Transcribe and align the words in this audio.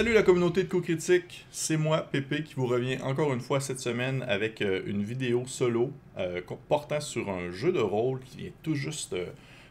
Salut 0.00 0.14
la 0.14 0.22
communauté 0.22 0.62
de 0.62 0.68
co-critique, 0.70 1.44
c'est 1.50 1.76
moi, 1.76 2.00
Pépé, 2.10 2.42
qui 2.42 2.54
vous 2.54 2.66
revient 2.66 2.96
encore 3.02 3.34
une 3.34 3.40
fois 3.42 3.60
cette 3.60 3.80
semaine 3.80 4.24
avec 4.26 4.62
euh, 4.62 4.80
une 4.86 5.02
vidéo 5.02 5.42
solo 5.46 5.92
euh, 6.16 6.40
portant 6.70 7.02
sur 7.02 7.28
un 7.28 7.50
jeu 7.50 7.70
de 7.70 7.80
rôle 7.80 8.20
qui 8.20 8.38
vient 8.38 8.50
tout 8.62 8.74
juste 8.74 9.12
euh, 9.12 9.26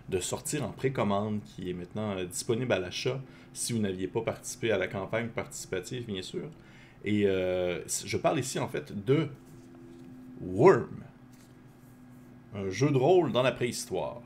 de 0.07 0.19
sortir 0.19 0.63
en 0.63 0.69
précommande, 0.69 1.39
qui 1.43 1.71
est 1.71 1.73
maintenant 1.73 2.23
disponible 2.25 2.71
à 2.73 2.77
l'achat 2.77 3.19
si 3.53 3.73
vous 3.73 3.79
n'aviez 3.79 4.07
pas 4.07 4.21
participé 4.21 4.71
à 4.71 4.77
la 4.77 4.87
campagne 4.87 5.29
participative, 5.29 6.05
bien 6.05 6.21
sûr. 6.21 6.47
Et 7.03 7.23
je 7.23 8.17
parle 8.17 8.37
ici 8.37 8.59
en 8.59 8.67
fait 8.67 8.93
de 9.03 9.29
Worm, 10.41 11.05
un 12.53 12.69
jeu 12.69 12.91
de 12.91 12.97
rôle 12.97 13.31
dans 13.31 13.41
la 13.41 13.51
préhistoire. 13.51 14.21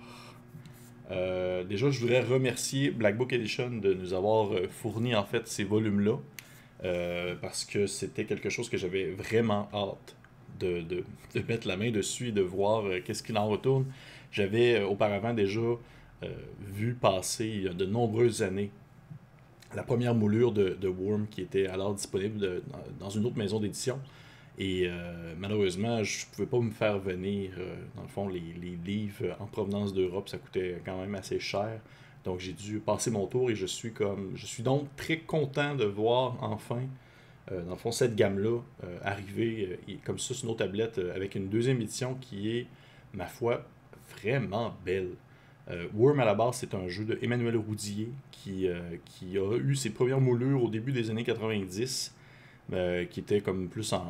Euh, 1.12 1.64
déjà, 1.64 1.90
je 1.90 2.00
voudrais 2.00 2.22
remercier 2.22 2.92
Black 2.92 3.18
Book 3.18 3.34
Edition 3.34 3.70
de 3.70 3.94
nous 3.94 4.14
avoir 4.14 4.54
euh, 4.54 4.68
fourni 4.70 5.16
en 5.16 5.24
fait 5.24 5.48
ces 5.48 5.64
volumes-là. 5.64 6.18
Euh, 6.84 7.36
parce 7.42 7.64
que 7.64 7.88
c'était 7.88 8.26
quelque 8.26 8.50
chose 8.50 8.70
que 8.70 8.78
j'avais 8.78 9.12
vraiment 9.12 9.70
hâte 9.74 10.18
de, 10.60 10.82
de, 10.82 11.04
mettre 11.48 11.68
la 11.68 11.78
main 11.78 11.92
dessus 11.92 12.30
et 12.30 12.32
de 12.34 12.42
voir 12.42 12.84
qu'est-ce 13.06 13.24
qu'il 13.24 13.38
en 13.38 13.48
retourne. 13.48 13.86
J'avais 14.32 14.84
auparavant 14.84 15.34
déjà 15.34 15.62
vu 16.62 16.94
passer 16.94 17.46
il 17.46 17.64
y 17.64 17.68
a 17.68 17.74
de 17.74 17.86
nombreuses 17.86 18.44
années 18.44 18.72
la 19.76 19.84
première 19.84 20.14
moulure 20.14 20.52
de, 20.52 20.78
de 20.80 20.88
Worm 20.88 21.28
qui 21.28 21.42
était 21.42 21.68
alors 21.68 21.94
disponible 21.94 22.62
dans 23.00 23.10
une 23.10 23.26
autre 23.26 23.38
maison 23.38 23.60
d'édition. 23.60 24.00
Et 24.58 24.88
euh, 24.88 25.34
malheureusement, 25.38 26.04
je 26.04 26.26
pouvais 26.28 26.46
pas 26.46 26.60
me 26.60 26.72
faire 26.72 27.00
venir, 27.00 27.52
euh, 27.58 27.76
dans 27.96 28.04
le 28.04 28.08
fond, 28.08 28.28
les, 28.28 28.40
livres 28.40 29.36
en 29.40 29.46
provenance 29.46 29.94
d'Europe, 29.94 30.30
ça 30.30 30.38
coûtait 30.38 30.82
quand 30.86 31.00
même 31.00 31.16
assez 31.16 31.40
cher. 31.40 31.80
Donc 32.24 32.40
j'ai 32.40 32.54
dû 32.54 32.80
passer 32.80 33.12
mon 33.12 33.26
tour 33.28 33.50
et 33.50 33.56
je 33.56 33.66
suis 33.66 33.92
comme. 33.92 34.32
Je 34.36 34.46
suis 34.46 34.64
donc 34.64 34.88
très 34.96 35.18
content 35.18 35.76
de 35.76 35.86
voir 35.86 36.38
enfin, 36.42 36.82
euh, 37.52 37.64
dans 37.64 37.72
le 37.72 37.78
fond, 37.78 37.92
cette 37.92 38.16
gamme-là 38.16 38.60
arriver 39.04 39.80
comme 40.06 40.20
ça 40.20 40.34
sur 40.34 40.48
nos 40.48 40.54
tablettes 40.54 41.02
avec 41.14 41.36
une 41.36 41.50
deuxième 41.50 41.82
édition 41.82 42.16
qui 42.16 42.58
est, 42.58 42.68
ma 43.14 43.26
foi, 43.26 43.66
vraiment 44.18 44.76
belle. 44.86 45.10
Worm 45.94 46.20
à 46.20 46.26
la 46.26 46.36
base, 46.36 46.58
c'est 46.58 46.76
un 46.76 46.90
jeu 46.90 47.06
de 47.06 47.18
Emmanuel 47.22 47.56
Roudier 47.56 48.10
qui, 48.32 48.68
qui 49.06 49.38
a 49.38 49.58
eu 49.58 49.76
ses 49.76 49.92
premières 49.92 50.20
moulures 50.20 50.62
au 50.62 50.70
début 50.70 50.92
des 50.92 51.10
années 51.10 51.24
90 51.24 52.14
euh, 52.74 53.06
qui 53.06 53.20
était 53.20 53.42
comme 53.42 53.68
plus 53.68 53.94
en, 53.94 54.04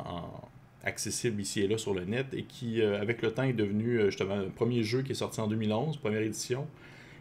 accessible 0.84 1.40
ici 1.40 1.60
et 1.60 1.68
là 1.68 1.76
sur 1.76 1.92
le 1.92 2.04
net 2.04 2.26
et 2.32 2.44
qui, 2.44 2.80
euh, 2.80 3.00
avec 3.00 3.20
le 3.20 3.32
temps, 3.32 3.42
est 3.42 3.52
devenu 3.52 3.98
euh, 3.98 4.06
justement 4.06 4.36
le 4.36 4.48
premier 4.48 4.82
jeu 4.82 5.02
qui 5.02 5.12
est 5.12 5.16
sorti 5.16 5.40
en 5.40 5.48
2011, 5.48 5.98
première 5.98 6.22
édition, 6.22 6.66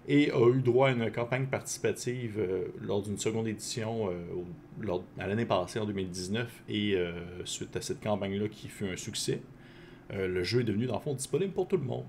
et 0.07 0.31
a 0.31 0.49
eu 0.49 0.61
droit 0.61 0.89
à 0.89 0.91
une 0.91 1.11
campagne 1.11 1.47
participative 1.47 2.41
lors 2.81 3.01
d'une 3.01 3.17
seconde 3.17 3.47
édition 3.47 4.09
à 5.17 5.27
l'année 5.27 5.45
passée, 5.45 5.79
en 5.79 5.85
2019, 5.85 6.63
et 6.67 6.97
suite 7.45 7.73
à 7.77 7.81
cette 7.81 8.03
campagne-là 8.03 8.49
qui 8.49 8.67
fut 8.67 8.85
un 8.85 8.97
succès, 8.97 9.41
le 10.13 10.43
jeu 10.43 10.59
est 10.59 10.65
devenu, 10.65 10.87
dans 10.87 10.95
le 10.95 10.99
fond, 10.99 11.13
disponible 11.13 11.53
pour 11.53 11.69
tout 11.69 11.77
le 11.77 11.85
monde. 11.85 12.03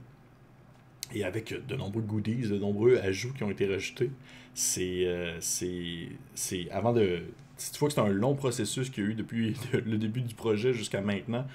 Et 1.15 1.23
avec 1.23 1.55
de 1.69 1.77
nombreux 1.77 2.03
goodies, 2.03 2.49
de 2.49 2.59
nombreux 2.59 2.97
ajouts 2.97 3.33
qui 3.33 3.45
ont 3.45 3.51
été 3.53 3.65
rajoutés, 3.69 4.11
c'est, 4.55 5.07
c'est, 5.39 6.71
avant 6.73 6.95
de, 6.95 7.23
si 7.57 7.73
tu 7.73 7.79
vois 7.79 7.89
que 7.89 7.95
c'est 7.95 8.01
un 8.01 8.09
long 8.09 8.35
processus 8.35 8.91
qu'il 8.91 9.05
y 9.05 9.07
a 9.07 9.11
eu 9.11 9.15
depuis 9.15 9.57
le 9.73 9.97
début 9.99 10.23
du 10.23 10.35
projet 10.35 10.73
jusqu'à 10.73 11.01
maintenant, 11.01 11.47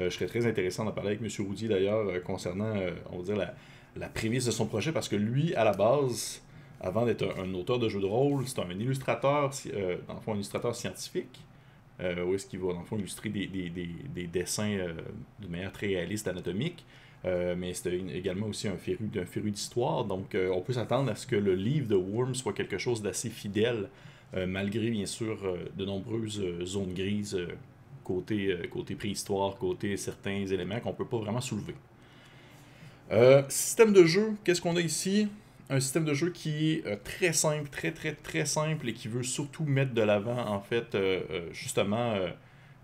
euh, 0.00 0.10
je 0.10 0.14
serais 0.14 0.26
très 0.26 0.46
intéressant 0.46 0.84
d'en 0.84 0.92
parler 0.92 1.16
avec 1.16 1.22
M. 1.22 1.46
Roudier 1.46 1.68
d'ailleurs 1.68 2.06
euh, 2.08 2.20
concernant, 2.20 2.76
euh, 2.76 2.90
on 3.10 3.18
va 3.18 3.24
dire, 3.24 3.36
la, 3.36 3.54
la, 3.96 4.08
prémisse 4.08 4.44
de 4.44 4.50
son 4.50 4.66
projet 4.66 4.92
parce 4.92 5.08
que 5.08 5.16
lui, 5.16 5.54
à 5.54 5.64
la 5.64 5.72
base, 5.72 6.42
avant 6.80 7.04
d'être 7.04 7.24
un, 7.38 7.52
auteur 7.54 7.78
de 7.78 7.88
jeux 7.88 8.00
de 8.00 8.06
rôle, 8.06 8.46
c'est 8.46 8.60
un 8.60 8.70
illustrateur, 8.70 9.50
dans 10.06 10.14
le 10.14 10.20
fond, 10.20 10.32
un 10.32 10.36
illustrateur 10.36 10.74
scientifique. 10.76 11.40
où 12.00 12.34
est-ce 12.34 12.46
qu'il 12.46 12.60
va, 12.60 12.72
dans 12.72 12.80
le 12.80 12.86
fond, 12.86 12.96
illustrer 12.96 13.30
des, 13.30 13.46
des, 13.48 13.70
des, 13.70 13.88
des 14.14 14.26
dessins 14.28 14.76
de 15.40 15.48
manière 15.48 15.72
très 15.72 15.88
réaliste, 15.88 16.28
anatomique. 16.28 16.84
mais 17.24 17.74
c'était 17.74 17.98
également 18.14 18.46
aussi 18.46 18.68
un 18.68 18.76
féru, 18.76 19.10
un 19.16 19.50
d'histoire. 19.50 20.04
Donc, 20.04 20.36
on 20.36 20.60
peut 20.60 20.74
s'attendre 20.74 21.10
à 21.10 21.16
ce 21.16 21.26
que 21.26 21.34
le 21.34 21.56
livre 21.56 21.88
de 21.88 21.96
Worm 21.96 22.36
soit 22.36 22.52
quelque 22.52 22.78
chose 22.78 23.02
d'assez 23.02 23.30
fidèle 23.30 23.88
malgré 24.34 24.90
bien 24.90 25.06
sûr 25.06 25.38
euh, 25.44 25.56
de 25.76 25.84
nombreuses 25.84 26.40
euh, 26.40 26.64
zones 26.64 26.92
grises 26.92 27.38
côté, 28.04 28.56
côté 28.70 28.94
préhistoire, 28.94 29.56
côté 29.56 29.96
certains 29.96 30.46
éléments 30.46 30.80
qu'on 30.80 30.90
ne 30.90 30.94
peut 30.94 31.06
pas 31.06 31.18
vraiment 31.18 31.42
soulever. 31.42 31.74
système 33.48 33.92
de 33.92 34.04
jeu, 34.04 34.32
qu'est-ce 34.44 34.62
qu'on 34.62 34.76
a 34.76 34.80
ici? 34.80 35.28
Un 35.68 35.80
système 35.80 36.06
de 36.06 36.14
jeu 36.14 36.30
qui 36.30 36.72
est 36.72 37.04
très 37.04 37.34
simple, 37.34 37.68
très 37.68 37.92
très 37.92 38.14
très 38.14 38.46
simple 38.46 38.88
et 38.88 38.94
qui 38.94 39.08
veut 39.08 39.22
surtout 39.22 39.64
mettre 39.64 39.92
de 39.92 40.00
l'avant 40.00 40.38
en 40.38 40.60
fait 40.60 40.96
justement 41.52 42.14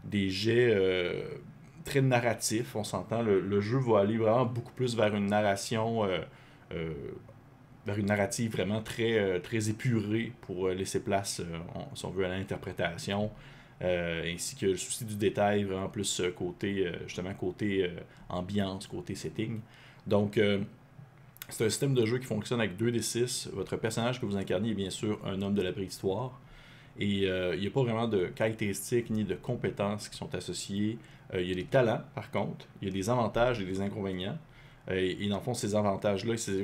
des 0.04 0.28
jets 0.28 0.78
très 1.86 2.02
narratifs. 2.02 2.76
On 2.76 2.84
s'entend, 2.84 3.22
le, 3.22 3.40
le, 3.40 3.60
jeu 3.62 3.78
va 3.78 4.00
aller 4.00 4.18
vraiment 4.18 4.44
beaucoup 4.44 4.72
plus 4.72 4.94
vers 4.94 5.14
une 5.14 5.28
narration 5.28 6.02
vers 7.86 7.98
une 7.98 8.06
narrative 8.06 8.52
vraiment 8.52 8.82
très, 8.82 9.18
euh, 9.18 9.38
très 9.40 9.68
épurée 9.68 10.32
pour 10.42 10.68
euh, 10.68 10.74
laisser 10.74 11.00
place, 11.00 11.40
euh, 11.40 11.58
si 11.94 12.04
on 12.04 12.10
veut, 12.10 12.24
à 12.24 12.28
l'interprétation. 12.28 13.30
ainsi 13.80 14.56
que 14.56 14.66
le 14.66 14.76
souci 14.76 15.04
du 15.04 15.16
détail, 15.16 15.64
vraiment 15.64 15.88
plus 15.88 16.22
côté, 16.34 16.90
justement, 17.06 17.34
côté 17.34 17.90
ambiance, 18.30 18.86
côté 18.86 19.14
setting. 19.14 19.60
Donc, 20.06 20.40
c'est 21.50 21.66
un 21.66 21.68
système 21.68 21.92
de 21.92 22.06
jeu 22.06 22.18
qui 22.18 22.24
fonctionne 22.24 22.60
avec 22.60 22.78
2d6. 22.78 23.50
Votre 23.52 23.76
personnage 23.76 24.20
que 24.20 24.26
vous 24.26 24.38
incarnez 24.38 24.70
est 24.70 24.74
bien 24.74 24.88
sûr 24.88 25.20
un 25.26 25.42
homme 25.42 25.54
de 25.54 25.60
la 25.60 25.72
préhistoire. 25.72 26.40
Et 26.98 27.24
il 27.24 27.60
n'y 27.60 27.66
a 27.66 27.70
pas 27.70 27.82
vraiment 27.82 28.08
de 28.08 28.26
caractéristiques 28.28 29.10
ni 29.10 29.24
de 29.24 29.34
compétences 29.34 30.08
qui 30.08 30.16
sont 30.16 30.34
associées. 30.34 30.96
Il 31.34 31.46
y 31.46 31.52
a 31.52 31.54
des 31.54 31.64
talents, 31.64 32.00
par 32.14 32.30
contre. 32.30 32.66
Il 32.80 32.88
y 32.88 32.90
a 32.90 32.94
des 32.94 33.10
avantages 33.10 33.60
et 33.60 33.66
des 33.66 33.82
inconvénients. 33.82 34.38
Euh, 34.90 35.14
et, 35.18 35.28
dans 35.28 35.36
le 35.36 35.42
fond, 35.42 35.54
ces 35.54 35.74
avantages-là 35.74 36.34
et 36.34 36.36
ces 36.36 36.62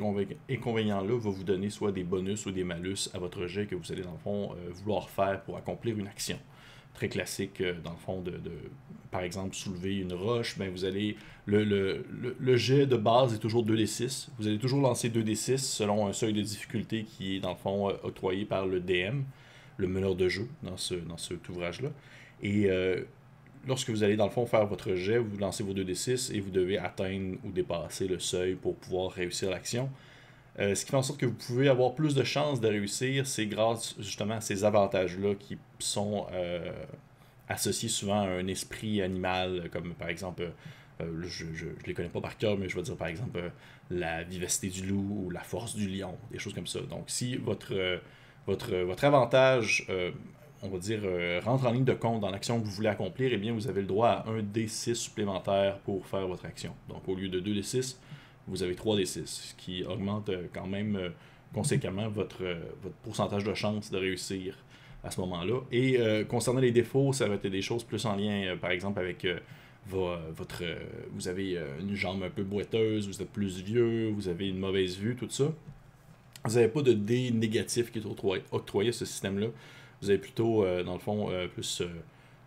inconvénients-là 0.50 1.18
vont 1.18 1.30
vous 1.30 1.44
donner 1.44 1.70
soit 1.70 1.92
des 1.92 2.04
bonus 2.04 2.46
ou 2.46 2.50
des 2.50 2.64
malus 2.64 3.08
à 3.14 3.18
votre 3.18 3.46
jet 3.46 3.66
que 3.66 3.74
vous 3.74 3.92
allez, 3.92 4.02
dans 4.02 4.12
le 4.12 4.18
fond, 4.18 4.52
euh, 4.52 4.70
vouloir 4.72 5.08
faire 5.08 5.42
pour 5.42 5.56
accomplir 5.56 5.98
une 5.98 6.06
action. 6.06 6.38
Très 6.92 7.08
classique, 7.08 7.60
euh, 7.60 7.74
dans 7.82 7.92
le 7.92 7.96
fond, 7.96 8.20
de, 8.20 8.32
par 9.10 9.22
exemple, 9.22 9.54
soulever 9.54 9.96
une 9.98 10.12
roche, 10.12 10.58
ben 10.58 10.70
vous 10.70 10.84
allez. 10.84 11.16
Le, 11.46 11.64
le, 11.64 12.04
le, 12.38 12.56
jet 12.56 12.86
de 12.86 12.96
base 12.96 13.34
est 13.34 13.38
toujours 13.38 13.64
2d6. 13.64 14.28
Vous 14.38 14.46
allez 14.46 14.58
toujours 14.58 14.80
lancer 14.80 15.08
2d6 15.08 15.58
selon 15.58 16.06
un 16.06 16.12
seuil 16.12 16.32
de 16.32 16.42
difficulté 16.42 17.04
qui 17.04 17.36
est, 17.36 17.40
dans 17.40 17.50
le 17.50 17.56
fond, 17.56 17.88
octroyé 18.02 18.44
par 18.44 18.66
le 18.66 18.80
DM, 18.80 19.22
le 19.78 19.88
meneur 19.88 20.14
de 20.14 20.28
jeu, 20.28 20.48
dans, 20.62 20.76
ce, 20.76 20.94
dans 20.94 21.16
cet 21.16 21.48
ouvrage-là. 21.48 21.88
Et 22.42 22.68
lorsque 23.66 23.90
vous 23.90 24.02
allez 24.02 24.16
dans 24.16 24.26
le 24.26 24.30
fond 24.30 24.46
faire 24.46 24.66
votre 24.66 24.94
jet, 24.94 25.18
vous 25.18 25.36
lancez 25.38 25.62
vos 25.62 25.74
2d6 25.74 26.34
et 26.34 26.40
vous 26.40 26.50
devez 26.50 26.78
atteindre 26.78 27.36
ou 27.44 27.50
dépasser 27.50 28.06
le 28.06 28.18
seuil 28.18 28.54
pour 28.54 28.76
pouvoir 28.76 29.12
réussir 29.12 29.50
l'action. 29.50 29.90
Euh, 30.58 30.74
ce 30.74 30.84
qui 30.84 30.90
fait 30.90 30.96
en 30.96 31.02
sorte 31.02 31.20
que 31.20 31.26
vous 31.26 31.34
pouvez 31.34 31.68
avoir 31.68 31.94
plus 31.94 32.14
de 32.14 32.24
chances 32.24 32.60
de 32.60 32.68
réussir, 32.68 33.26
c'est 33.26 33.46
grâce 33.46 33.94
justement 33.98 34.34
à 34.34 34.40
ces 34.40 34.64
avantages-là 34.64 35.34
qui 35.34 35.58
sont 35.78 36.26
euh, 36.32 36.72
associés 37.48 37.88
souvent 37.88 38.22
à 38.22 38.26
un 38.26 38.46
esprit 38.46 39.00
animal, 39.00 39.70
comme 39.72 39.94
par 39.94 40.08
exemple, 40.08 40.50
euh, 41.00 41.22
je 41.22 41.44
ne 41.44 41.86
les 41.86 41.94
connais 41.94 42.08
pas 42.08 42.20
par 42.20 42.36
cœur, 42.36 42.58
mais 42.58 42.68
je 42.68 42.76
vais 42.76 42.82
dire 42.82 42.96
par 42.96 43.08
exemple 43.08 43.40
la 43.90 44.24
vivacité 44.24 44.68
du 44.68 44.86
loup 44.86 45.24
ou 45.26 45.30
la 45.30 45.40
force 45.40 45.74
du 45.74 45.88
lion, 45.88 46.16
des 46.30 46.38
choses 46.38 46.54
comme 46.54 46.66
ça. 46.66 46.80
Donc 46.80 47.04
si 47.06 47.36
votre, 47.36 48.00
votre, 48.46 48.74
votre 48.74 49.04
avantage 49.04 49.86
on 50.62 50.68
va 50.68 50.78
dire, 50.78 51.00
euh, 51.04 51.40
rentre 51.42 51.66
en 51.66 51.72
ligne 51.72 51.84
de 51.84 51.94
compte 51.94 52.20
dans 52.20 52.30
l'action 52.30 52.60
que 52.60 52.66
vous 52.66 52.72
voulez 52.72 52.88
accomplir, 52.88 53.30
eh 53.32 53.38
bien, 53.38 53.52
vous 53.52 53.68
avez 53.68 53.80
le 53.80 53.86
droit 53.86 54.08
à 54.08 54.28
un 54.28 54.42
D6 54.42 54.94
supplémentaire 54.94 55.78
pour 55.78 56.06
faire 56.06 56.26
votre 56.26 56.44
action. 56.44 56.74
Donc, 56.88 57.08
au 57.08 57.14
lieu 57.14 57.28
de 57.28 57.40
2 57.40 57.54
D6, 57.54 57.96
vous 58.46 58.62
avez 58.62 58.74
3 58.74 58.96
D6, 58.96 59.26
ce 59.26 59.54
qui 59.54 59.84
augmente 59.84 60.28
euh, 60.28 60.46
quand 60.52 60.66
même 60.66 60.96
euh, 60.96 61.08
conséquemment 61.54 62.08
votre, 62.08 62.42
pourcentage 63.02 63.44
de 63.44 63.54
chance 63.54 63.90
de 63.90 63.98
réussir 63.98 64.56
à 65.02 65.10
ce 65.10 65.20
moment-là. 65.22 65.60
Et 65.72 65.98
concernant 66.28 66.60
les 66.60 66.70
défauts, 66.70 67.12
ça 67.12 67.26
va 67.26 67.34
être 67.34 67.46
des 67.46 67.62
choses 67.62 67.82
plus 67.82 68.04
en 68.04 68.14
lien, 68.14 68.56
par 68.60 68.70
exemple, 68.70 69.00
avec 69.00 69.26
votre, 69.88 70.62
vous 71.10 71.26
avez 71.26 71.58
une 71.80 71.96
jambe 71.96 72.22
un 72.22 72.30
peu 72.30 72.44
boiteuse, 72.44 73.08
vous 73.08 73.20
êtes 73.20 73.30
plus 73.30 73.62
vieux, 73.62 74.10
vous 74.10 74.28
avez 74.28 74.48
une 74.48 74.58
mauvaise 74.58 74.96
vue, 74.96 75.16
tout 75.16 75.28
ça. 75.28 75.52
Vous 76.44 76.54
n'avez 76.54 76.68
pas 76.68 76.82
de 76.82 76.92
dé 76.92 77.32
négatif 77.32 77.90
qui 77.90 77.98
est 77.98 78.06
octroyé 78.52 78.90
à 78.90 78.92
ce 78.92 79.04
système-là 79.04 79.48
vous 80.00 80.10
avez 80.10 80.18
plutôt, 80.18 80.64
euh, 80.64 80.82
dans 80.82 80.94
le 80.94 80.98
fond, 80.98 81.30
euh, 81.30 81.46
plus 81.46 81.82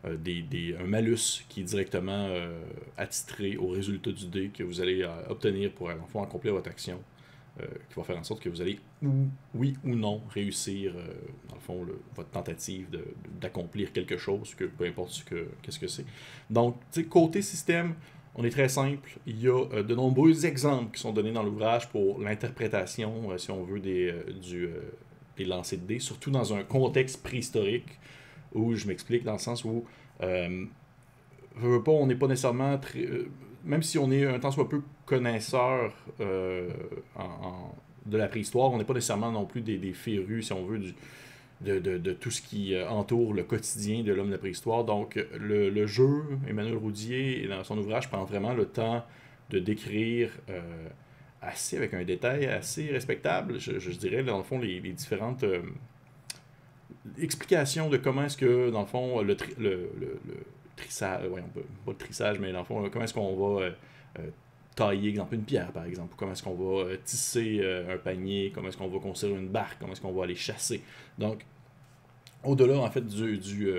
euh, 0.06 0.18
des, 0.18 0.76
un 0.80 0.86
malus 0.86 1.44
qui 1.50 1.62
est 1.62 1.64
directement 1.64 2.30
attitré 2.98 3.56
au 3.56 3.70
résultat 3.70 4.12
du 4.12 4.28
dé 4.28 4.50
que 4.50 4.64
vous 4.64 4.82
allez 4.82 5.08
obtenir 5.30 5.72
pour, 5.72 5.90
en 5.90 6.08
fond, 6.08 6.22
accomplir 6.22 6.54
votre 6.54 6.70
action. 6.70 7.00
qui 7.58 7.96
va 7.96 8.04
faire 8.04 8.18
en 8.18 8.24
sorte 8.24 8.42
que 8.42 8.50
vous 8.50 8.62
allez, 8.62 8.80
oui 9.54 9.78
ou 9.86 9.96
non, 9.96 10.22
réussir, 10.30 10.94
dans 11.48 11.56
le 11.56 11.62
fond, 11.62 11.88
votre 12.16 12.32
tentative 12.32 12.88
d'accomplir 13.40 13.94
quelque 13.94 14.18
chose, 14.18 14.54
que, 14.56 14.66
peu 14.66 14.86
importe 14.86 15.12
ce 15.12 15.24
que, 15.24 15.48
qu'est-ce 15.62 15.80
que 15.80 15.88
c'est. 15.88 16.06
Donc, 16.50 16.76
côté 17.10 17.42
système, 17.42 17.96
on 18.36 18.44
est 18.44 18.50
très 18.50 18.68
simple. 18.68 19.10
Il 19.26 19.40
y 19.42 19.48
a 19.48 19.84
de 19.84 19.96
nombreux 19.96 20.46
exemples 20.46 20.96
qui 20.96 21.02
sont 21.02 21.14
donnés 21.14 21.32
dans 21.32 21.44
l'ouvrage 21.44 21.88
pour 21.90 22.20
l'interprétation, 22.20 23.38
si 23.38 23.52
on 23.52 23.64
veut, 23.64 23.80
des, 23.80 24.14
du, 24.42 24.68
des 25.38 25.46
lancers 25.46 25.80
de 25.80 25.86
dés, 25.86 26.00
surtout 26.00 26.32
dans 26.32 26.54
un 26.54 26.64
contexte 26.64 27.24
préhistorique 27.24 28.00
où 28.54 28.76
je 28.76 28.88
m'explique 28.88 29.24
dans 29.24 29.34
le 29.34 29.40
sens 29.40 29.64
où 29.66 29.84
euh, 30.22 30.66
pas, 31.56 31.92
on 31.92 32.08
n'est 32.08 32.16
pas 32.16 32.28
nécessairement 32.28 32.78
très, 32.78 33.08
même 33.64 33.84
si 33.84 33.98
on 33.98 34.12
est 34.12 34.26
un 34.26 34.40
tant 34.40 34.52
soit 34.52 34.70
peu 34.70 34.82
connaisseur 35.06 35.94
en, 37.16 37.76
de 38.06 38.18
la 38.18 38.28
préhistoire, 38.28 38.72
on 38.72 38.78
n'est 38.78 38.84
pas 38.84 38.94
nécessairement 38.94 39.32
non 39.32 39.46
plus 39.46 39.62
des, 39.62 39.78
des 39.78 39.94
férus, 39.94 40.48
si 40.48 40.54
on 40.54 40.66
veut, 40.66 40.80
de, 41.62 41.80
de, 41.80 41.98
de, 41.98 42.14
tout 42.14 42.32
ce 42.32 42.42
qui 42.42 42.76
entoure 42.90 43.34
le 43.34 43.44
quotidien 43.44 44.04
de 44.04 44.12
l'homme 44.12 44.28
de 44.28 44.34
la 44.34 44.38
préhistoire. 44.38 44.84
Donc, 44.84 45.24
le, 45.40 45.86
jeu, 45.88 46.24
Emmanuel 46.48 46.76
Roudier, 46.76 47.48
dans 47.48 47.64
son 47.64 47.78
ouvrage, 47.78 48.10
prend 48.10 48.26
vraiment 48.26 48.54
le 48.54 48.66
temps 48.66 49.04
de 49.50 49.60
décrire 49.60 50.32
assez 51.46 51.78
avec 51.78 51.94
un 51.94 52.04
détail 52.04 52.46
assez 52.46 52.92
respectable, 52.92 53.60
je, 53.60 53.92
dirais, 53.92 54.24
dans 54.24 54.38
le 54.38 54.44
fond, 54.44 54.60
les, 54.60 54.80
différentes 54.80 55.44
euh, 55.44 55.62
explications 57.20 57.90
de 57.90 57.98
comment 57.98 58.24
est-ce 58.24 58.38
que, 58.38 58.70
dans 58.70 58.82
le 58.82 58.88
fond, 58.88 59.22
le, 59.22 59.36
le, 59.60 59.90
trissage, 60.76 61.24
pas 61.86 61.92
le 61.92 61.98
trissage, 61.98 62.40
mais 62.40 62.52
dans 62.52 62.60
le 62.60 62.66
fond, 62.66 62.90
comment 62.92 63.06
est-ce 63.06 63.14
qu'on 63.14 63.36
va 63.36 63.64
euh, 63.64 63.72
euh, 64.20 64.30
tailler, 64.76 65.10
exemple, 65.10 65.36
une 65.36 65.44
pierre, 65.44 65.72
par 65.72 65.86
exemple, 65.86 66.16
comment 66.18 66.32
est-ce 66.32 66.44
qu'on 66.44 66.56
va 66.56 66.98
tisser 66.98 67.62
un 67.90 67.98
panier, 67.98 68.52
comment 68.54 68.70
est-ce 68.70 68.78
qu'on 68.78 68.88
va 68.88 69.00
construire 69.00 69.36
une 69.38 69.50
barque, 69.50 69.78
comment 69.80 69.94
est-ce 69.94 70.02
qu'on 70.02 70.14
va 70.14 70.24
aller 70.24 70.36
chasser. 70.36 70.82
Donc, 71.18 71.46
au-delà, 72.44 72.78
en 72.80 72.90
fait, 72.90 73.06
du, 73.06 73.38
du 73.38 73.70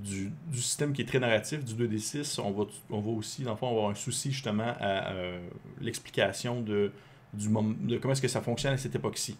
du, 0.00 0.32
système 0.54 0.92
qui 0.92 1.02
est 1.02 1.06
très 1.06 1.18
narratif, 1.18 1.64
du 1.64 1.74
2D6, 1.74 2.40
on 2.40 2.50
va, 2.50 2.64
on 2.90 3.00
va 3.00 3.10
aussi, 3.10 3.42
dans 3.42 3.52
le 3.52 3.56
fond, 3.56 3.68
avoir 3.68 3.90
un 3.90 3.94
souci 3.94 4.32
justement 4.32 4.74
à 4.80 5.12
euh, 5.12 5.40
l'explication 5.80 6.60
de, 6.60 6.92
comment 8.00 8.12
est-ce 8.12 8.22
que 8.22 8.28
ça 8.28 8.40
fonctionne 8.40 8.72
à 8.72 8.78
cette 8.78 8.94
époque-ci. 8.94 9.36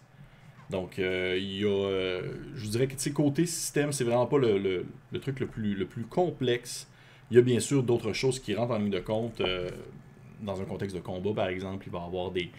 Donc, 0.69 0.99
euh, 0.99 1.37
il 1.37 1.57
y 1.57 1.65
a, 1.65 1.67
euh, 1.67 2.33
je 2.55 2.67
dirais 2.69 2.87
que 2.87 3.09
côté 3.09 3.45
système, 3.45 3.91
c'est 3.91 4.05
vraiment 4.05 4.27
pas 4.27 4.37
le, 4.37 4.57
le, 4.57 4.85
le, 5.11 5.19
truc 5.19 5.39
le 5.39 5.47
plus, 5.47 5.75
le 5.75 5.85
plus 5.85 6.03
complexe. 6.03 6.87
Il 7.29 7.35
y 7.35 7.39
a 7.39 7.41
bien 7.41 7.59
sûr 7.59 7.83
d'autres 7.83 8.13
choses 8.13 8.39
qui 8.39 8.55
rentrent 8.55 8.73
en 8.73 8.79
ligne 8.79 8.89
de 8.89 8.99
compte. 8.99 9.41
dans 10.41 10.61
un 10.61 10.65
contexte 10.65 10.95
de 10.95 11.01
combat, 11.01 11.33
par 11.33 11.47
exemple, 11.47 11.85
il 11.87 11.91
va 11.91 11.99
y 11.99 12.03
avoir 12.03 12.31
des, 12.31 12.51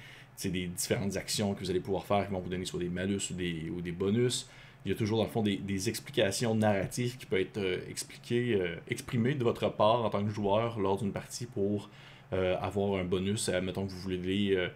des 0.45 0.67
différentes 0.67 1.17
actions 1.17 1.55
que 1.55 1.61
vous 1.61 1.71
allez 1.71 1.81
pouvoir 1.81 2.05
faire 2.05 2.27
qui 2.27 2.33
vont 2.33 2.41
vous 2.41 2.51
donner 2.51 2.65
soit 2.65 2.81
des 2.81 2.89
malus 2.89 3.31
ou 3.31 3.35
des, 3.35 3.71
ou 3.71 3.81
des 3.81 3.93
bonus 3.93 4.49
il 4.85 4.91
y 4.91 4.95
a 4.95 4.99
toujours 4.99 5.19
dans 5.19 5.25
le 5.25 5.31
fond 5.31 5.43
des, 5.43 5.89
explications 5.89 6.55
narratives 6.55 7.17
qui 7.17 7.27
peuvent 7.27 7.41
être 7.41 7.59
euh, 7.59 7.79
expliquées, 7.89 8.55
euh, 8.61 8.77
exprimées 8.89 9.35
de 9.35 9.45
votre 9.45 9.69
part 9.69 10.05
en 10.05 10.11
tant 10.11 10.25
que 10.25 10.31
joueur 10.31 10.81
lors 10.81 10.99
d'une 10.99 11.13
partie 11.13 11.47
pour 11.47 11.89
euh, 12.33 12.57
avoir 12.61 13.01
un 13.01 13.05
bonus. 13.05 13.49
Mettons 13.49 13.87
que 13.87 13.93
vous 13.93 14.01
voulez 14.01 14.69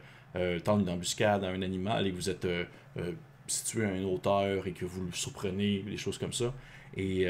tendre 0.65 0.83
une 0.83 0.91
embuscade 0.91 1.45
à 1.45 1.49
un 1.49 1.63
animal 1.63 2.07
et 2.07 2.11
que 2.11 2.17
vous 2.17 2.29
êtes 2.29 2.47
situé 3.47 3.87
à 3.87 3.97
une 3.97 4.05
hauteur 4.05 4.67
et 4.67 4.73
que 4.73 4.85
vous 4.85 5.07
le 5.07 5.13
surprenez, 5.13 5.79
des 5.79 5.97
choses 5.97 6.19
comme 6.19 6.35
ça. 6.35 6.53
Et 6.95 7.27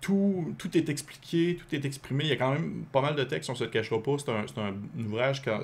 tout, 0.00 0.54
tout 0.58 0.76
est 0.78 0.88
expliqué, 0.88 1.56
tout 1.56 1.74
est 1.74 1.84
exprimé. 1.84 2.24
Il 2.24 2.30
y 2.30 2.32
a 2.32 2.36
quand 2.36 2.52
même 2.52 2.84
pas 2.92 3.00
mal 3.00 3.16
de 3.16 3.24
textes, 3.24 3.50
on 3.50 3.56
se 3.56 3.64
le 3.64 3.70
cachera 3.70 4.00
pas. 4.00 4.16
C'est 4.18 4.30
un, 4.30 4.44
un, 4.62 5.04
ouvrage 5.04 5.42
quand, 5.42 5.60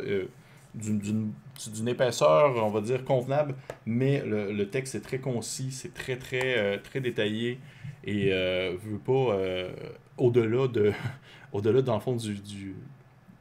d'une 0.75 1.89
épaisseur, 1.89 2.57
on 2.57 2.71
va 2.71 2.81
dire, 2.81 3.05
convenable, 3.05 3.55
mais 3.87 4.23
le, 4.25 4.53
le 4.53 4.69
texte 4.69 4.95
est 4.95 5.01
très 5.01 5.19
concis, 5.19 5.71
c'est 5.71 5.95
très, 5.95 6.17
très, 6.17 6.59
euh, 6.59 6.79
très 6.83 7.01
détaillé 7.01 7.59
et 8.07 8.33
euh, 8.33 8.75
veut 8.83 8.99
pas, 8.99 9.35
euh, 9.35 9.73
au-delà 10.19 10.69
de, 10.69 10.93
au-delà, 11.53 11.83
dans 11.83 11.95
le 11.95 12.01
fond, 12.01 12.17
du, 12.17 12.35
du 12.35 12.75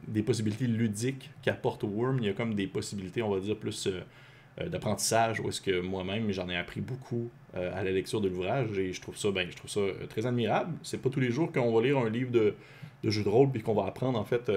des 0.08 0.22
possibilités 0.22 0.68
ludiques 0.68 1.32
qu'apporte 1.42 1.84
Worm, 1.84 2.20
il 2.20 2.26
y 2.26 2.30
a 2.30 2.34
comme 2.34 2.56
des 2.56 2.68
possibilités, 2.68 3.22
on 3.22 3.30
va 3.30 3.40
dire, 3.40 3.56
plus 3.56 3.88
euh, 3.88 4.68
d'apprentissage, 4.68 5.40
où 5.40 5.48
est-ce 5.48 5.62
que 5.62 5.80
moi-même, 5.80 6.30
j'en 6.32 6.50
ai 6.50 6.58
appris 6.58 6.82
beaucoup 6.82 7.30
à 7.56 7.84
la 7.84 7.92
lecture 7.92 8.20
de 8.20 8.28
l'ouvrage 8.28 8.80
et 8.80 8.94
je 8.94 9.00
trouve 9.00 9.16
ça, 9.16 9.30
ben, 9.30 9.48
je 9.48 9.56
trouve 9.56 9.70
ça 9.70 9.82
très 10.10 10.26
admirable. 10.26 10.74
C'est 10.82 11.00
pas 11.00 11.10
tous 11.10 11.20
les 11.20 11.30
jours 11.30 11.52
qu'on 11.52 11.72
va 11.72 11.84
lire 11.84 12.00
un 12.00 12.10
livre 12.10 12.32
de, 12.32 12.56
de 13.04 13.10
jeu 13.12 13.24
de 13.24 13.30
rôle 13.30 13.52
puis 13.52 13.62
qu'on 13.62 13.76
va 13.76 13.86
apprendre, 13.86 14.18
en 14.18 14.24
fait 14.26 14.52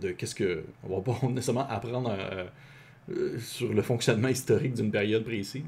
de 0.00 0.12
qu'est-ce 0.12 0.34
que. 0.34 0.64
On 0.84 1.00
va 1.00 1.02
pas 1.02 1.26
nécessairement 1.28 1.68
apprendre 1.68 2.14
euh, 2.18 2.46
euh, 3.10 3.38
sur 3.38 3.72
le 3.72 3.82
fonctionnement 3.82 4.28
historique 4.28 4.74
d'une 4.74 4.90
période 4.90 5.24
précise. 5.24 5.64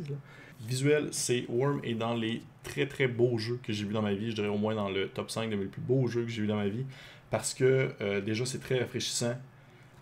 Visuel, 0.67 1.09
c'est 1.11 1.45
Worm 1.49 1.81
est 1.83 1.95
dans 1.95 2.15
les 2.15 2.43
très 2.63 2.87
très 2.87 3.09
beaux 3.09 3.37
jeux 3.39 3.59
que 3.63 3.73
j'ai 3.73 3.85
vu 3.85 3.93
dans 3.93 4.03
ma 4.03 4.15
vie. 4.15 4.31
Je 4.31 4.37
dirais 4.37 4.49
au 4.49 4.59
moins 4.59 4.75
dans 4.75 4.89
le 4.89 5.09
top 5.09 5.31
5 5.31 5.51
de 5.51 5.57
mes 5.57 5.67
plus 5.67 5.81
beaux 5.81 6.07
jeux 6.07 6.23
que 6.23 6.31
j'ai 6.31 6.43
vu 6.43 6.49
dans 6.49 6.57
ma 6.57 6.69
vie. 6.69 6.85
Parce 7.31 7.55
que 7.55 7.91
euh, 8.01 8.21
déjà 8.21 8.45
c'est 8.47 8.61
très 8.61 8.79
rafraîchissant. 8.81 9.35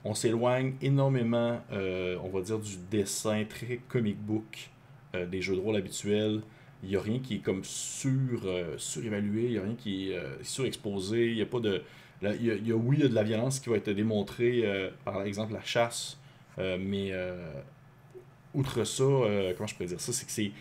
On 0.02 0.14
s'éloigne 0.14 0.74
énormément, 0.80 1.60
on 1.70 2.28
va 2.30 2.40
dire, 2.40 2.58
du 2.58 2.78
dessin 2.90 3.44
très 3.44 3.80
comic 3.86 4.16
book 4.16 4.70
des 5.12 5.42
jeux 5.42 5.54
de 5.54 5.60
rôle 5.60 5.76
habituels. 5.76 6.40
Il 6.82 6.88
n'y 6.88 6.96
a 6.96 7.02
rien 7.02 7.18
qui 7.18 7.34
est 7.34 7.40
comme 7.40 7.62
sur, 7.64 8.48
surévalué, 8.78 9.44
il 9.44 9.50
n'y 9.50 9.58
a 9.58 9.62
rien 9.62 9.74
qui 9.74 10.10
est 10.10 10.18
surexposé, 10.40 11.28
il 11.28 11.34
n'y 11.34 11.42
a 11.42 11.46
pas 11.46 11.60
de 11.60 11.82
il 12.22 12.66
y, 12.66 12.72
a, 12.72 12.76
oui, 12.76 12.96
il 12.98 13.02
y 13.02 13.06
a 13.06 13.08
de 13.08 13.14
la 13.14 13.22
violence 13.22 13.60
qui 13.60 13.70
va 13.70 13.76
être 13.76 13.90
démontrée, 13.90 14.62
euh, 14.64 14.90
par 15.04 15.22
exemple 15.22 15.54
la 15.54 15.62
chasse, 15.62 16.18
euh, 16.58 16.76
mais 16.78 17.10
euh, 17.12 17.52
outre 18.54 18.84
ça, 18.84 19.04
comment 19.56 19.66
je 19.66 19.74
pourrais 19.74 19.88
dire 19.88 20.00
ça, 20.00 20.12
c'est 20.12 20.26
que 20.26 20.32
c'est. 20.32 20.52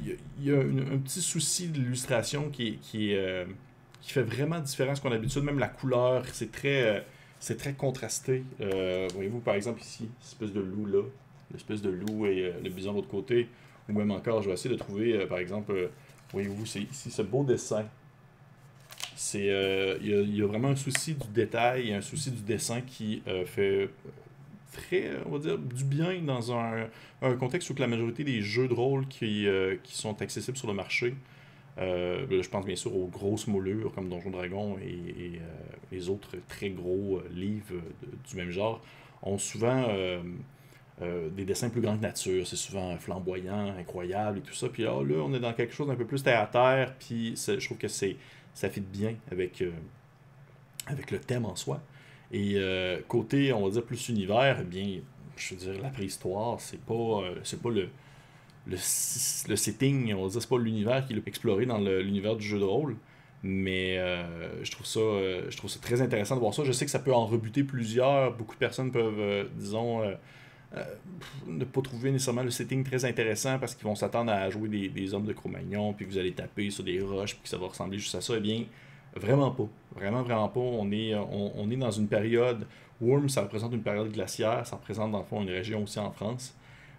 Il 0.00 0.44
y 0.44 0.52
a, 0.52 0.58
un 0.58 0.98
petit 0.98 1.20
souci 1.20 1.68
de 1.68 1.78
l'illustration 1.78 2.48
qui, 2.50 2.78
qui, 2.78 3.14
qui 4.00 4.12
fait 4.12 4.22
vraiment 4.22 4.58
différent 4.60 4.92
de 4.92 4.96
ce 4.96 5.02
qu'on 5.02 5.10
a 5.10 5.14
l'habitude. 5.14 5.42
Même 5.42 5.58
la 5.58 5.68
couleur, 5.68 6.24
c'est 6.32 6.50
très, 6.50 7.04
c'est 7.38 7.58
très 7.58 7.74
contrasté. 7.74 8.44
Voyez-vous, 9.12 9.40
par 9.40 9.54
exemple, 9.54 9.82
ici, 9.82 10.08
l'espèce 10.20 10.52
de 10.52 10.60
loup 10.60 10.86
là, 10.86 11.02
l'espèce 11.52 11.82
de 11.82 11.90
loup 11.90 12.24
et 12.24 12.54
le 12.62 12.70
bison 12.70 12.92
de 12.92 12.96
l'autre 12.96 13.08
côté. 13.08 13.48
Ou 13.88 13.92
même 13.92 14.12
encore, 14.12 14.40
je 14.40 14.48
vais 14.48 14.54
essayer 14.54 14.74
de 14.74 14.80
trouver, 14.80 15.26
par 15.26 15.38
exemple, 15.38 15.90
voyez-vous, 16.32 16.64
c'est 16.64 16.86
ce 16.90 17.22
beau 17.22 17.44
dessin 17.44 17.84
c'est 19.16 19.50
euh, 19.50 19.98
il 20.00 20.36
y, 20.36 20.42
a 20.42 20.46
vraiment 20.46 20.68
un 20.68 20.76
souci 20.76 21.14
du 21.14 21.28
détail 21.28 21.90
et 21.90 21.94
un 21.94 22.00
souci 22.00 22.30
du 22.30 22.42
dessin 22.42 22.80
qui 22.80 23.22
euh, 23.28 23.44
fait 23.44 23.90
très, 24.72 25.10
on 25.26 25.30
va 25.30 25.38
dire, 25.38 25.58
du 25.58 25.84
bien 25.84 26.20
dans 26.22 26.52
un, 26.52 26.88
contexte 27.38 27.70
où 27.70 27.74
la 27.78 27.86
majorité 27.86 28.24
des 28.24 28.42
jeux 28.42 28.68
de 28.68 28.74
rôle 28.74 29.06
qui, 29.08 29.46
euh, 29.46 29.76
qui 29.82 29.94
sont 29.94 30.20
accessibles 30.22 30.56
sur 30.56 30.68
le 30.68 30.74
marché, 30.74 31.14
je 31.78 32.48
pense 32.48 32.66
bien 32.66 32.76
sûr 32.76 32.94
aux 32.96 33.06
grosses 33.06 33.46
moulures 33.46 33.92
comme 33.92 34.08
Donjon 34.08 34.30
Dragon 34.30 34.76
et, 34.78 35.40
les 35.90 36.08
autres 36.08 36.36
très 36.48 36.70
gros 36.70 37.20
livres 37.34 37.74
du 38.28 38.36
même 38.36 38.50
genre, 38.50 38.80
ont 39.22 39.36
souvent 39.36 39.86
des 41.00 41.44
dessins 41.44 41.68
plus 41.68 41.80
grands 41.80 41.96
que 41.96 42.02
nature. 42.02 42.46
C'est 42.46 42.56
souvent 42.56 42.96
flamboyant, 42.96 43.74
incroyable 43.76 44.38
et 44.38 44.40
tout 44.42 44.54
ça. 44.54 44.68
Puis 44.68 44.84
là, 44.84 45.02
là, 45.02 45.16
on 45.24 45.34
est 45.34 45.40
dans 45.40 45.52
quelque 45.52 45.74
chose 45.74 45.88
d'un 45.88 45.96
peu 45.96 46.04
plus 46.04 46.22
terre 46.22 46.40
à 46.40 46.46
terre. 46.46 46.94
Puis 46.98 47.34
je 47.36 47.64
trouve 47.64 47.78
que 47.78 47.88
c'est 47.88 48.16
ça 48.54 48.68
fit 48.68 48.80
bien 48.80 49.14
avec, 49.30 49.62
euh, 49.62 49.70
avec 50.86 51.10
le 51.10 51.18
thème 51.18 51.44
en 51.44 51.56
soi. 51.56 51.80
Et 52.30 52.54
euh, 52.56 53.00
côté, 53.08 53.52
on 53.52 53.64
va 53.64 53.70
dire, 53.70 53.84
plus 53.84 54.08
univers, 54.08 54.58
eh 54.60 54.64
bien, 54.64 55.00
je 55.36 55.54
veux 55.54 55.60
dire, 55.60 55.82
la 55.82 55.90
préhistoire, 55.90 56.60
c'est 56.60 56.80
pas, 56.80 56.94
euh, 56.94 57.34
c'est 57.44 57.60
pas 57.60 57.70
le, 57.70 57.88
le, 58.66 58.76
le, 59.48 59.56
setting, 59.56 60.14
on 60.14 60.24
va 60.24 60.28
dire, 60.28 60.42
c'est 60.42 60.48
pas 60.48 60.58
l'univers 60.58 61.04
qui 61.06 61.14
est 61.14 61.28
exploré 61.28 61.66
dans 61.66 61.78
l'univers 61.78 62.36
du 62.36 62.46
jeu 62.46 62.58
de 62.58 62.64
rôle. 62.64 62.96
Mais 63.44 63.96
je, 64.62 64.70
trouve 64.70 64.86
ça, 64.86 65.00
je 65.00 65.56
trouve 65.56 65.68
ça 65.68 65.80
très 65.80 66.00
intéressant 66.00 66.36
de 66.36 66.40
voir 66.40 66.54
ça. 66.54 66.62
Je 66.62 66.70
sais 66.70 66.84
que 66.84 66.92
ça 66.92 67.00
peut 67.00 67.12
en 67.12 67.26
rebuter 67.26 67.64
plusieurs. 67.64 68.36
Beaucoup 68.36 68.54
de 68.54 68.60
personnes 68.60 68.92
peuvent, 68.92 69.48
disons, 69.56 70.00
ne 71.46 71.64
pas 71.64 71.82
trouver 71.82 72.10
nécessairement 72.10 72.42
le 72.42 72.50
setting 72.50 72.82
très 72.84 73.04
intéressant 73.04 73.58
parce 73.58 73.74
qu'ils 73.74 73.84
vont 73.84 73.94
s'attendre 73.94 74.32
à 74.32 74.48
jouer 74.50 74.88
des, 74.88 75.14
hommes 75.14 75.26
de 75.26 75.32
Cro-Magnon, 75.32 75.92
puis 75.92 76.06
vous 76.06 76.18
allez 76.18 76.32
taper 76.32 76.70
sur 76.70 76.84
des 76.84 77.00
roches, 77.00 77.34
puis 77.34 77.42
que 77.42 77.48
ça 77.48 77.58
va 77.58 77.66
ressembler 77.66 77.98
juste 77.98 78.14
à 78.14 78.20
ça. 78.20 78.34
Eh 78.36 78.40
bien, 78.40 78.64
vraiment 79.14 79.50
pas. 79.50 79.68
Vraiment, 79.94 80.22
vraiment 80.22 80.48
pas. 80.48 80.60
On 80.60 80.90
est, 80.90 81.14
on, 81.14 81.52
on 81.60 81.70
est 81.70 81.76
dans 81.76 81.90
une 81.90 82.08
période. 82.08 82.66
Worm, 83.00 83.28
ça 83.28 83.42
représente 83.42 83.72
une 83.72 83.82
période 83.82 84.10
glaciaire. 84.12 84.66
Ça 84.66 84.76
représente, 84.76 85.12
dans 85.12 85.18
le 85.18 85.24
fond, 85.24 85.42
une 85.42 85.50
région 85.50 85.82
aussi 85.82 85.98
en 85.98 86.10
France. 86.10 86.54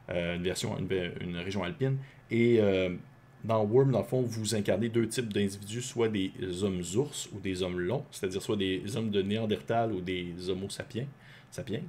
Euh, 0.10 0.36
une, 0.36 0.44
version, 0.44 0.78
une, 0.78 1.38
région 1.38 1.64
alpine. 1.64 1.98
Et 2.30 2.58
euh, 2.60 2.90
dans 3.44 3.64
Worm, 3.64 3.92
dans 3.92 4.00
le 4.00 4.06
fond, 4.06 4.22
vous 4.22 4.54
incarnez 4.54 4.90
deux 4.90 5.08
types 5.08 5.32
d'individus, 5.32 5.82
soit 5.82 6.10
des 6.10 6.32
hommes 6.62 6.82
ours 6.96 7.30
ou 7.34 7.40
des 7.40 7.64
hommes 7.64 7.80
longs, 7.80 8.04
c'est-à-dire 8.12 8.42
soit 8.42 8.58
des 8.58 8.98
hommes 8.98 9.12
de 9.12 9.22
Néandertal 9.22 9.94
ou 9.94 10.02
des 10.02 10.50
homo 10.50 10.70
sapiens. 10.70 11.08
sapiens. 11.52 11.80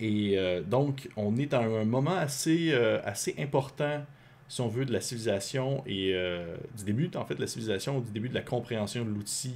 Et 0.00 0.38
euh, 0.38 0.62
donc, 0.62 1.08
on 1.16 1.36
est 1.36 1.54
à 1.54 1.60
un 1.60 1.84
moment 1.84 2.16
assez, 2.16 2.70
euh, 2.72 3.00
assez 3.04 3.34
important, 3.38 4.04
si 4.48 4.60
on 4.60 4.68
veut, 4.68 4.84
de 4.84 4.92
la 4.92 5.00
civilisation 5.00 5.82
et 5.86 6.12
euh, 6.14 6.56
du 6.76 6.84
début, 6.84 7.10
en 7.16 7.24
fait, 7.24 7.34
de 7.34 7.40
la 7.40 7.46
civilisation, 7.46 8.00
du 8.00 8.10
début 8.12 8.28
de 8.28 8.34
la 8.34 8.42
compréhension 8.42 9.04
de 9.04 9.10
l'outil 9.10 9.54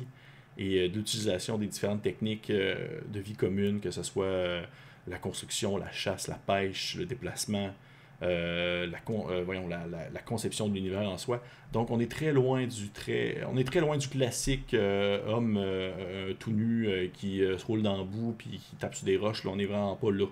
et 0.59 0.89
de 0.89 0.97
l'utilisation 0.97 1.57
des 1.59 1.67
différentes 1.67 2.03
techniques 2.03 2.53
de 2.53 3.21
vie 3.21 3.35
commune, 3.35 3.81
que 3.81 3.91
ce 3.91 4.03
soit 4.03 4.61
la 5.07 5.17
construction, 5.17 5.79
la 5.79 5.91
chasse, 5.91 6.29
la 6.29 6.35
pêche, 6.35 6.97
le 6.97 7.07
déplacement, 7.07 7.71
la, 8.23 9.43
voyons, 9.45 9.69
la, 9.69 9.87
la, 9.87 10.21
conception 10.21 10.69
de 10.69 10.75
l'univers 10.75 11.09
en 11.09 11.19
soi. 11.19 11.43
Donc 11.73 11.91
on 11.91 12.01
est 12.01 12.11
très 12.11 12.33
loin 12.33 12.67
du 12.67 12.91
très 12.91 13.39
on 13.53 13.57
est 13.57 13.65
très 13.65 13.81
loin 13.81 13.97
du 13.97 14.09
classique 14.09 14.75
homme 14.75 15.61
tout 16.39 16.53
nu 16.53 17.11
qui 17.13 17.39
se 17.39 17.67
roule 17.67 17.83
dans 17.83 17.99
le 17.99 18.05
bout 18.05 18.35
puis 18.39 18.51
qui 18.59 18.77
tape 18.77 18.95
sur 18.95 19.07
des 19.07 19.17
roches. 19.17 19.45
Là, 19.45 19.51
on 19.53 19.59
est 19.59 19.67
vraiment 19.67 19.97
pas 19.97 20.11
là. 20.11 20.27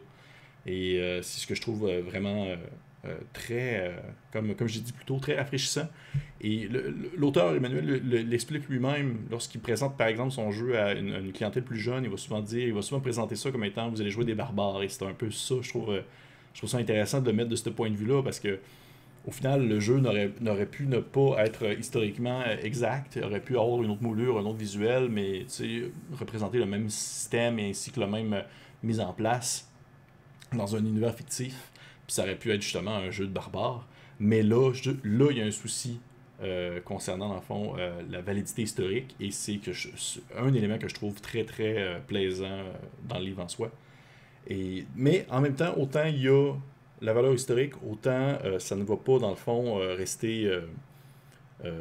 Et 0.67 1.01
euh, 1.01 1.23
c'est 1.23 1.41
ce 1.41 1.47
que 1.47 1.55
je 1.55 1.61
trouve 1.61 1.89
euh, 1.89 2.03
vraiment, 2.03 2.47
euh, 3.05 3.19
très, 3.33 3.95
comme, 4.33 4.55
comme 4.55 4.69
j'ai 4.69 4.81
dit 4.81 4.93
plus 4.93 5.05
tôt, 5.05 5.19
très 5.19 5.37
rafraîchissant. 5.37 5.89
Et 6.41 6.69
l'auteur 7.17 7.55
Emmanuel 7.55 8.03
l'explique 8.29 8.69
lui-même 8.69 9.27
lorsqu'il 9.31 9.61
présente 9.61 9.97
par 9.97 10.07
exemple 10.07 10.33
son 10.33 10.51
jeu 10.51 10.79
à 10.79 10.93
une, 10.93 11.33
clientèle 11.33 11.65
plus 11.65 11.79
jeune. 11.79 12.05
Il 12.05 12.11
va 12.11 12.17
souvent 12.17 12.41
dire, 12.41 12.67
il 12.67 12.75
va 12.75 12.83
souvent 12.83 13.01
présenter 13.01 13.37
ça 13.37 13.51
comme 13.51 13.65
étant 13.65 13.89
vous 13.91 14.01
allez 14.01 14.11
jouer 14.11 14.25
des 14.25 14.35
barbares. 14.35 14.83
Et 14.83 14.89
c'est 14.89 15.05
un 15.05 15.15
peu 15.15 15.31
ça, 15.31 15.57
je 15.63 15.69
trouve, 15.69 16.03
je 16.55 16.61
trouve 16.61 16.71
ça 16.71 16.79
intéressant 16.79 17.21
de 17.21 17.27
le 17.27 17.37
mettre 17.37 17.51
de 17.51 17.57
ce 17.57 17.69
point 17.69 17.91
de 17.91 17.97
vue-là 17.97 18.23
parce 18.23 18.41
que 18.41 18.59
au 19.27 19.33
final, 19.33 19.69
le 19.69 19.81
jeu 19.81 20.01
n'aurait 20.01 20.67
pu 20.67 20.87
ne 20.87 20.99
pas 20.99 21.45
être 21.45 21.79
historiquement 21.79 22.43
exact, 22.63 23.17
il 23.17 23.25
aurait 23.25 23.41
pu 23.41 23.59
avoir 23.59 23.83
une 23.83 23.91
autre 23.91 24.03
moulure, 24.03 24.39
un 24.39 24.45
autre 24.45 24.59
visuel, 24.59 25.09
mais 25.11 25.45
représenter 26.19 26.59
le 26.59 26.67
même 26.67 26.89
système 26.89 27.59
ainsi 27.59 27.91
que 27.91 28.01
la 28.01 28.07
même 28.07 28.33
euh, 28.33 28.43
mise 28.83 28.99
en 28.99 29.13
place 29.13 29.71
dans 30.55 30.75
un 30.75 30.79
univers 30.81 31.15
fictif. 31.15 31.71
Puis 32.07 32.15
ça 32.15 32.23
aurait 32.23 32.37
pu 32.37 32.51
être 32.51 32.63
justement 32.63 32.97
un 32.97 33.11
jeu 33.11 33.27
de 33.27 33.33
barbares. 33.33 33.87
Mais 34.19 34.43
là, 34.43 34.73
là 35.05 35.31
il 35.31 35.37
y 35.37 35.43
a 35.43 35.45
un 35.45 35.51
souci 35.51 36.01
euh, 36.43 36.81
concernant, 36.81 37.29
dans 37.29 37.35
le 37.35 37.41
fond, 37.43 37.75
euh, 37.79 38.01
la 38.11 38.23
validité 38.23 38.63
historique. 38.63 39.15
Et 39.21 39.31
c'est 39.31 39.59
que 39.59 39.71
un 40.39 40.55
élément 40.55 40.79
que 40.79 40.89
je 40.89 40.95
trouve 40.95 41.21
très, 41.21 41.45
très 41.45 42.03
plaisant 42.07 42.65
dans 43.07 43.19
le 43.19 43.27
livre 43.27 43.43
en 43.43 43.49
soi. 43.49 43.71
Mais 44.49 45.27
en 45.31 45.41
même 45.41 45.55
temps, 45.55 45.75
autant 45.77 46.05
il 46.05 46.23
y 46.23 46.29
a 46.29 46.55
la 47.01 47.13
valeur 47.13 47.35
historique, 47.35 47.75
autant 47.89 48.39
euh, 48.45 48.59
ça 48.59 48.77
ne 48.77 48.85
va 48.85 48.97
pas, 48.97 49.19
dans 49.19 49.31
le 49.31 49.37
fond, 49.37 49.79
euh, 49.79 49.95
rester. 49.95 50.47
Euh, 50.47 50.61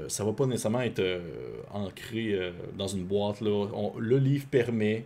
ça 0.07 0.23
ne 0.23 0.29
va 0.29 0.35
pas 0.35 0.45
nécessairement 0.45 0.81
être 0.81 1.01
ancré 1.71 2.37
dans 2.77 2.87
une 2.87 3.05
boîte. 3.05 3.39
Là. 3.39 3.65
le 3.97 4.17
livre 4.17 4.45
permet, 4.47 5.05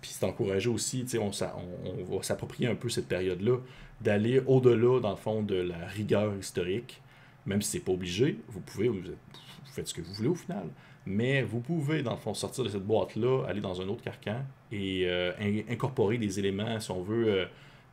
puis 0.00 0.12
c'est 0.14 0.24
encouragé 0.24 0.68
aussi, 0.68 1.04
on, 1.18 1.32
on, 1.32 2.16
va 2.16 2.22
s'approprier 2.22 2.68
un 2.68 2.76
peu 2.76 2.88
cette 2.88 3.08
période-là, 3.08 3.56
d'aller 4.00 4.40
au-delà, 4.46 5.00
dans 5.00 5.10
le 5.10 5.16
fond, 5.16 5.42
de 5.42 5.56
la 5.56 5.84
rigueur 5.88 6.32
historique, 6.36 7.02
même 7.44 7.60
si 7.60 7.72
c'est 7.72 7.84
pas 7.84 7.90
obligé. 7.90 8.38
Vous 8.46 8.60
pouvez, 8.60 8.86
vous, 8.86 9.00
faites 9.64 9.88
ce 9.88 9.94
que 9.94 10.00
vous 10.00 10.14
voulez 10.14 10.28
au 10.28 10.36
final, 10.36 10.68
mais 11.06 11.42
vous 11.42 11.60
pouvez, 11.60 12.02
dans 12.02 12.12
le 12.12 12.18
fond, 12.18 12.34
sortir 12.34 12.64
de 12.64 12.68
cette 12.68 12.84
boîte-là, 12.84 13.44
aller 13.46 13.60
dans 13.60 13.80
un 13.80 13.88
autre 13.88 14.02
carcan 14.02 14.42
et 14.72 15.08
incorporer 15.68 16.18
des 16.18 16.38
éléments, 16.38 16.80
si 16.80 16.90
on 16.90 17.02
veut 17.02 17.46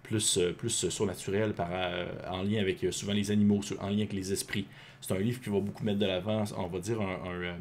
plus, 0.04 0.38
euh, 0.38 0.54
plus 0.54 0.90
surnaturel 0.90 1.54
par, 1.54 1.70
euh, 1.72 2.06
en 2.30 2.44
lien 2.44 2.60
avec 2.60 2.84
euh, 2.84 2.92
souvent 2.92 3.14
les 3.14 3.32
animaux, 3.32 3.62
en 3.80 3.90
lien 3.90 4.00
avec 4.00 4.14
les 4.14 4.34
esprits. 4.34 4.68
C'est 5.00 5.14
un 5.14 5.20
livre 5.20 5.42
qui 5.42 5.50
va 5.50 5.60
beaucoup 5.60 5.84
mettre 5.84 6.00
de 6.00 6.06
l'avant, 6.06 6.44
on 6.58 6.68
va 6.68 6.80
dire, 6.80 7.02
un, 7.02 7.58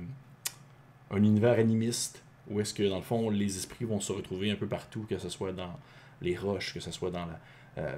un, 1.11 1.23
univers 1.23 1.59
animiste, 1.59 2.23
où 2.49 2.61
est-ce 2.61 2.75
que, 2.75 2.83
dans 2.83 2.97
le 2.97 3.02
fond, 3.02 3.30
les 3.30 3.57
esprits 3.57 3.85
vont 3.85 4.00
se 4.00 4.12
retrouver 4.12 4.50
un 4.50 4.57
peu 4.57 4.66
partout, 4.66 5.07
que 5.09 5.19
ce 5.19 5.28
soit 5.28 5.52
dans 5.52 5.78
les 6.21 6.37
roches, 6.37 6.75
que 6.75 6.80
ce 6.80 6.90
soit 6.90 7.11
dans 7.11 7.26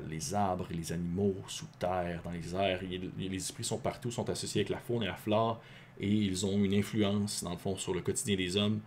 les 0.08 0.34
arbres, 0.34 0.68
les 0.70 0.92
animaux, 0.92 1.34
sous 1.48 1.66
terre, 1.78 2.20
dans 2.22 2.30
les 2.30 2.54
airs. 2.54 2.80
Les, 3.18 3.34
esprits 3.34 3.64
sont 3.64 3.78
partout, 3.78 4.12
sont 4.12 4.28
associés 4.30 4.60
avec 4.60 4.68
la 4.68 4.78
faune 4.78 5.02
et 5.02 5.06
la 5.06 5.16
flore, 5.16 5.60
et 6.02 6.08
ils 6.08 6.44
ont 6.44 6.62
une 6.62 6.74
influence, 6.74 7.42
dans 7.42 7.52
le 7.52 7.58
fond, 7.58 7.76
sur 7.76 7.94
le 7.94 8.00
quotidien 8.00 8.36
des 8.36 8.56
hommes. 8.56 8.80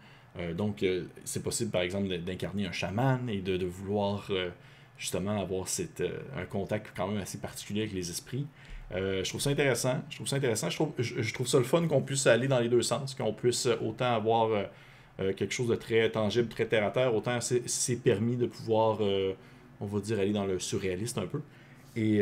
donc, 0.55 0.85
c'est 1.23 1.41
possible, 1.41 1.71
par 1.71 1.81
exemple, 1.81 2.07
d'incarner 2.19 2.67
un 2.67 2.71
chaman 2.71 3.29
et 3.29 3.41
de, 3.41 3.65
vouloir 3.65 4.29
justement 4.97 5.41
avoir 5.41 5.67
euh, 5.79 6.09
un 6.37 6.45
contact 6.45 6.93
quand 6.95 7.07
même 7.07 7.21
assez 7.21 7.37
particulier 7.37 7.81
avec 7.81 7.93
les 7.93 8.09
esprits. 8.09 8.45
Euh, 8.93 9.23
je 9.23 9.29
trouve 9.29 9.41
ça 9.41 9.49
intéressant. 9.49 10.01
Je 10.09 10.15
trouve 10.15 10.27
ça 10.27 10.35
intéressant. 10.37 10.69
Je 10.69 10.75
trouve, 10.75 10.93
je, 10.97 11.33
trouve 11.33 11.47
ça 11.47 11.57
le 11.57 11.63
fun 11.63 11.87
qu'on 11.87 12.01
puisse 12.01 12.27
aller 12.27 12.47
dans 12.47 12.59
les 12.59 12.69
deux 12.69 12.81
sens, 12.81 13.15
qu'on 13.15 13.33
puisse 13.33 13.67
autant 13.81 14.13
avoir 14.13 14.49
euh, 15.19 15.33
quelque 15.33 15.51
chose 15.51 15.67
de 15.67 15.75
très 15.75 16.09
tangible, 16.09 16.47
très 16.47 16.65
terre 16.65 16.85
à 16.85 16.91
terre, 16.91 17.15
autant 17.15 17.39
c'est 17.41 17.95
permis 17.97 18.35
de 18.35 18.45
pouvoir, 18.47 18.99
on 19.79 19.85
va 19.85 19.99
dire, 20.01 20.19
aller 20.19 20.33
dans 20.33 20.45
le 20.45 20.59
surréaliste 20.59 21.17
un 21.17 21.25
peu. 21.25 21.41
Et 21.95 22.21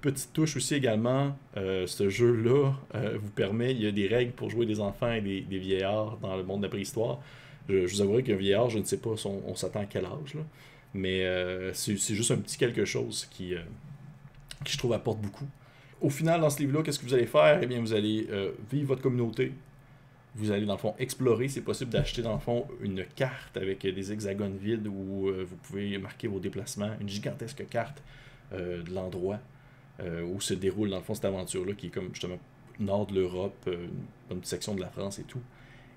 petite 0.00 0.32
touche 0.32 0.56
aussi 0.56 0.74
également, 0.74 1.36
ce 1.54 2.08
jeu-là 2.08 2.72
vous 2.94 3.30
permet, 3.30 3.72
il 3.72 3.82
y 3.82 3.86
a 3.86 3.92
des 3.92 4.06
règles 4.06 4.32
pour 4.32 4.50
jouer 4.50 4.66
des 4.66 4.80
enfants 4.80 5.12
et 5.12 5.20
des, 5.20 5.58
vieillards 5.58 6.18
dans 6.22 6.36
le 6.36 6.42
monde 6.42 6.60
de 6.60 6.66
la 6.66 6.70
préhistoire. 6.70 7.20
Je, 7.68 7.86
je 7.86 7.94
vous 7.94 8.00
avouerai 8.02 8.22
qu'un 8.22 8.36
vieillard, 8.36 8.70
je 8.70 8.78
ne 8.78 8.84
sais 8.84 8.98
pas 8.98 9.10
on, 9.24 9.42
on 9.46 9.54
s'attend 9.54 9.80
à 9.80 9.86
quel 9.86 10.04
âge. 10.04 10.34
Là. 10.34 10.42
Mais 10.94 11.24
euh, 11.24 11.72
c'est 11.72 11.96
juste 11.96 12.30
un 12.30 12.38
petit 12.38 12.58
quelque 12.58 12.84
chose 12.84 13.26
qui, 13.30 13.54
euh, 13.54 13.60
qui, 14.64 14.72
je 14.72 14.78
trouve, 14.78 14.92
apporte 14.92 15.20
beaucoup. 15.20 15.46
Au 16.00 16.10
final, 16.10 16.40
dans 16.40 16.50
ce 16.50 16.58
livre-là, 16.60 16.82
qu'est-ce 16.82 16.98
que 16.98 17.04
vous 17.04 17.14
allez 17.14 17.26
faire? 17.26 17.60
Eh 17.62 17.66
bien, 17.66 17.80
vous 17.80 17.92
allez 17.92 18.26
euh, 18.30 18.52
vivre 18.70 18.88
votre 18.88 19.02
communauté. 19.02 19.52
Vous 20.34 20.50
allez, 20.50 20.66
dans 20.66 20.74
le 20.74 20.78
fond, 20.78 20.94
explorer. 20.98 21.48
C'est 21.48 21.60
possible 21.60 21.90
d'acheter, 21.90 22.22
dans 22.22 22.32
le 22.32 22.40
fond, 22.40 22.66
une 22.80 23.04
carte 23.04 23.56
avec 23.56 23.82
des 23.82 24.12
hexagones 24.12 24.56
vides 24.56 24.86
où 24.86 25.32
vous 25.32 25.56
pouvez 25.64 25.98
marquer 25.98 26.28
vos 26.28 26.38
déplacements. 26.38 26.90
Une 27.00 27.08
gigantesque 27.08 27.68
carte 27.68 28.00
de 28.52 28.94
l'endroit 28.94 29.40
où 30.00 30.40
se 30.40 30.54
déroule, 30.54 30.90
dans 30.90 30.98
le 30.98 31.02
fond, 31.02 31.14
cette 31.14 31.24
aventure-là, 31.24 31.74
qui 31.74 31.88
est 31.88 31.90
comme, 31.90 32.08
justement, 32.12 32.38
nord 32.78 33.06
de 33.06 33.14
l'Europe, 33.14 33.68
une 33.68 34.38
petite 34.38 34.46
section 34.46 34.74
de 34.74 34.80
la 34.80 34.88
France 34.88 35.18
et 35.18 35.24
tout. 35.24 35.42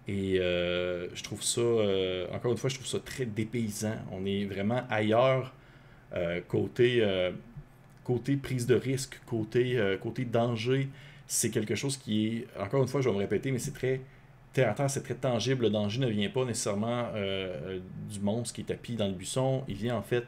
Et 0.08 0.40
euh, 0.40 1.08
je 1.16 1.24
trouve 1.24 1.42
ça, 1.42 1.62
euh, 1.62 2.28
encore 2.34 2.52
une 2.52 2.58
fois, 2.58 2.70
je 2.70 2.76
trouve 2.76 2.88
ça 2.88 3.00
très 3.00 3.26
dépaysant. 3.26 3.96
On 4.12 4.26
est 4.26 4.46
vraiment 4.46 4.84
ailleurs 4.90 5.54
euh, 6.14 6.42
côté, 6.48 7.04
côté 8.04 8.36
prise 8.36 8.68
de 8.68 8.76
risque, 8.76 9.20
côté, 9.26 9.80
côté 10.02 10.26
danger. 10.26 10.90
C'est 11.26 11.50
quelque 11.50 11.76
chose 11.76 11.98
qui 11.98 12.28
est, 12.28 12.48
encore 12.60 12.82
une 12.82 12.90
fois, 12.90 13.02
je 13.02 13.10
vais 13.10 13.16
me 13.16 13.20
répéter, 13.20 13.52
mais 13.52 13.60
c'est 13.60 13.74
très 13.74 14.02
terre 14.52 14.76
c'est 14.88 15.02
très 15.02 15.16
tangible. 15.16 15.64
Le 15.64 15.70
danger 15.72 16.00
ne 16.00 16.08
vient 16.08 16.30
pas 16.30 16.46
nécessairement 16.46 17.12
du 18.10 18.20
monstre 18.20 18.54
qui 18.54 18.62
est 18.62 18.66
tapis 18.66 18.96
dans 18.96 19.08
le 19.08 19.14
buisson. 19.14 19.64
Il 19.68 19.76
vient 19.76 19.96
en 19.96 20.04
fait 20.04 20.26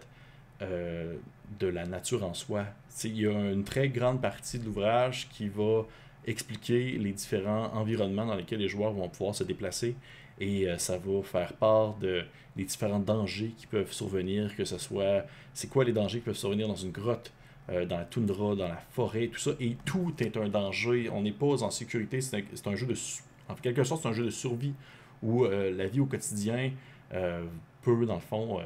de 0.61 1.67
la 1.67 1.85
nature 1.85 2.23
en 2.23 2.33
soi. 2.33 2.65
il 3.03 3.19
y 3.19 3.27
a 3.27 3.51
une 3.51 3.63
très 3.63 3.89
grande 3.89 4.21
partie 4.21 4.57
de 4.57 4.65
l'ouvrage 4.65 5.27
qui 5.29 5.47
va 5.47 5.83
expliquer 6.25 6.97
les 6.97 7.11
différents 7.11 7.71
environnements 7.73 8.25
dans 8.25 8.35
lesquels 8.35 8.59
les 8.59 8.67
joueurs 8.67 8.91
vont 8.91 9.09
pouvoir 9.09 9.35
se 9.35 9.43
déplacer 9.43 9.95
et 10.39 10.67
euh, 10.67 10.77
ça 10.77 10.97
va 10.97 11.23
faire 11.23 11.53
part 11.53 11.95
de, 11.95 12.23
des 12.55 12.65
différents 12.65 12.99
dangers 12.99 13.53
qui 13.57 13.67
peuvent 13.67 13.91
survenir, 13.91 14.55
que 14.55 14.65
ce 14.65 14.77
soit, 14.77 15.25
c'est 15.53 15.69
quoi 15.69 15.83
les 15.83 15.93
dangers 15.93 16.19
qui 16.19 16.25
peuvent 16.25 16.35
survenir 16.35 16.67
dans 16.67 16.75
une 16.75 16.91
grotte, 16.91 17.31
euh, 17.69 17.85
dans 17.85 17.97
la 17.97 18.05
toundra, 18.05 18.55
dans 18.55 18.67
la 18.67 18.81
forêt, 18.91 19.27
tout 19.27 19.39
ça, 19.39 19.51
et 19.59 19.77
tout 19.85 20.13
est 20.19 20.35
un 20.37 20.49
danger, 20.49 21.09
on 21.09 21.21
n'est 21.21 21.31
pas 21.31 21.63
en 21.63 21.71
sécurité, 21.71 22.21
c'est 22.21 22.67
un, 22.67 22.75
jeu 22.75 22.85
de, 22.85 22.95
en 23.47 23.55
quelque 23.55 23.83
sorte, 23.83 24.01
c'est 24.03 24.09
un 24.09 24.13
jeu 24.13 24.25
de 24.25 24.29
survie 24.29 24.73
où 25.21 25.45
euh, 25.45 25.71
la 25.75 25.87
vie 25.87 25.99
au 25.99 26.05
quotidien 26.05 26.71
peut, 27.81 28.05
dans 28.05 28.15
le 28.15 28.19
fond, 28.19 28.59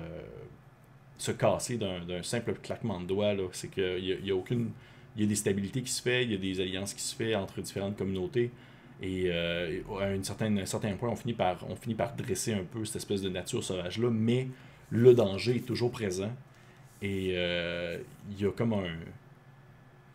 se 1.19 1.31
casser 1.31 1.77
d'un 1.77 2.23
simple 2.23 2.53
claquement 2.63 2.99
de 2.99 3.05
doigts, 3.05 3.35
c'est 3.51 3.69
qu'il 3.69 4.03
n'y 4.03 4.13
a, 4.13 4.19
y 4.19 4.31
a 4.31 4.35
aucune 4.35 4.71
il 5.15 5.23
y 5.23 5.25
a 5.25 5.27
des 5.27 5.35
stabilités 5.35 5.81
qui 5.81 5.91
se 5.91 6.01
font, 6.01 6.21
il 6.21 6.31
y 6.31 6.35
a 6.35 6.37
des 6.37 6.61
alliances 6.61 6.93
qui 6.93 7.01
se 7.01 7.15
font 7.15 7.35
entre 7.35 7.61
différentes 7.61 7.97
communautés. 7.97 8.51
Et 9.01 9.25
euh, 9.27 9.81
à 9.99 10.13
une 10.13 10.23
certaine, 10.23 10.59
un 10.59 10.65
certain 10.65 10.93
point, 10.93 11.09
on 11.09 11.15
finit, 11.15 11.33
par, 11.33 11.65
on 11.69 11.75
finit 11.75 11.95
par 11.95 12.15
dresser 12.15 12.53
un 12.53 12.63
peu 12.63 12.85
cette 12.85 12.97
espèce 12.97 13.21
de 13.21 13.29
nature 13.29 13.63
sauvage-là, 13.63 14.09
mais 14.09 14.47
le 14.89 15.13
danger 15.13 15.57
est 15.57 15.65
toujours 15.65 15.91
présent. 15.91 16.31
Et 17.01 17.33
euh, 17.35 17.97
il 18.31 18.41
y 18.41 18.45
a 18.45 18.51
comme 18.51 18.73
un. 18.73 18.85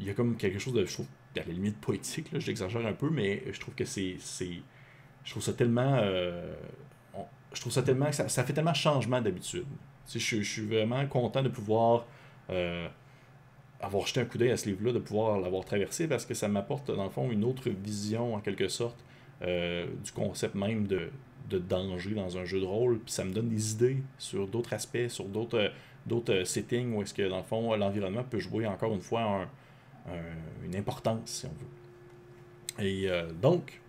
Il 0.01 0.07
y 0.07 0.11
a 0.11 0.15
comme 0.15 0.37
quelque 0.37 0.59
chose 0.59 0.75
de. 0.75 0.85
Je 0.85 0.93
trouve, 0.93 1.07
à 1.37 1.41
la 1.41 1.53
limite 1.53 1.79
poétique, 1.79 2.29
j'exagère 2.35 2.87
un 2.87 2.93
peu, 2.93 3.09
mais 3.11 3.43
je 3.51 3.59
trouve 3.59 3.75
que 3.75 3.85
c'est. 3.85 4.17
Je 5.25 5.31
trouve 5.31 5.43
ça 5.43 5.55
tellement. 5.55 5.99
Euh, 6.03 6.55
je 7.55 7.61
trouve 7.61 7.73
ça 7.73 7.83
tellement. 7.83 8.13
Ça, 8.13 8.29
ça 8.29 8.45
fait 8.45 8.53
tellement 8.53 8.75
changement 8.75 9.21
d'habitude. 9.21 9.67
Je, 10.09 10.19
je, 10.19 10.43
suis 10.43 10.67
vraiment 10.67 11.07
content 11.07 11.43
de 11.43 11.49
pouvoir 11.49 12.05
avoir 13.85 14.07
jeté 14.07 14.21
un 14.21 14.25
coup 14.25 14.39
d'œil 14.39 14.51
à 14.51 14.57
ce 14.57 14.69
livre-là, 14.69 14.93
de 14.93 14.99
pouvoir 14.99 15.39
l'avoir 15.39 15.65
traversé, 15.65 16.09
parce 16.09 16.27
que 16.27 16.35
ça 16.35 16.49
m'apporte, 16.49 16.91
dans 16.91 17.05
le 17.05 17.11
fond, 17.11 17.31
une 17.31 17.45
autre 17.45 17.69
vision, 17.71 18.35
en 18.35 18.41
quelque 18.41 18.69
sorte, 18.69 18.97
euh, 19.43 19.87
du 20.03 20.13
concept 20.13 20.55
même 20.55 20.87
de, 20.87 21.11
danger 21.51 22.15
dans 22.15 22.37
un 22.37 22.45
jeu 22.45 22.61
de 22.61 22.65
rôle. 22.65 22.99
Puis 22.99 23.13
ça 23.13 23.25
me 23.25 23.33
donne 23.33 23.49
des 23.49 23.73
idées 23.73 23.99
sur 24.19 24.49
d'autres 24.49 24.73
aspects, 24.73 25.09
sur 25.09 25.27
d'autres 25.27 25.71
d'autres 26.07 26.45
settings 26.45 26.93
où 26.95 27.01
est-ce 27.01 27.15
que, 27.15 27.27
dans 27.27 27.39
le 27.39 27.45
fond, 27.45 27.75
l'environnement 27.77 28.25
peut 28.25 28.39
jouer, 28.39 28.67
encore 28.67 28.93
une 28.93 29.01
fois, 29.01 29.47
une 30.65 30.77
importance, 30.77 31.31
si 31.31 31.47
on 31.47 31.51
veut. 31.51 32.85
Et 32.85 33.09
euh, 33.09 33.31
donc, 33.31 33.81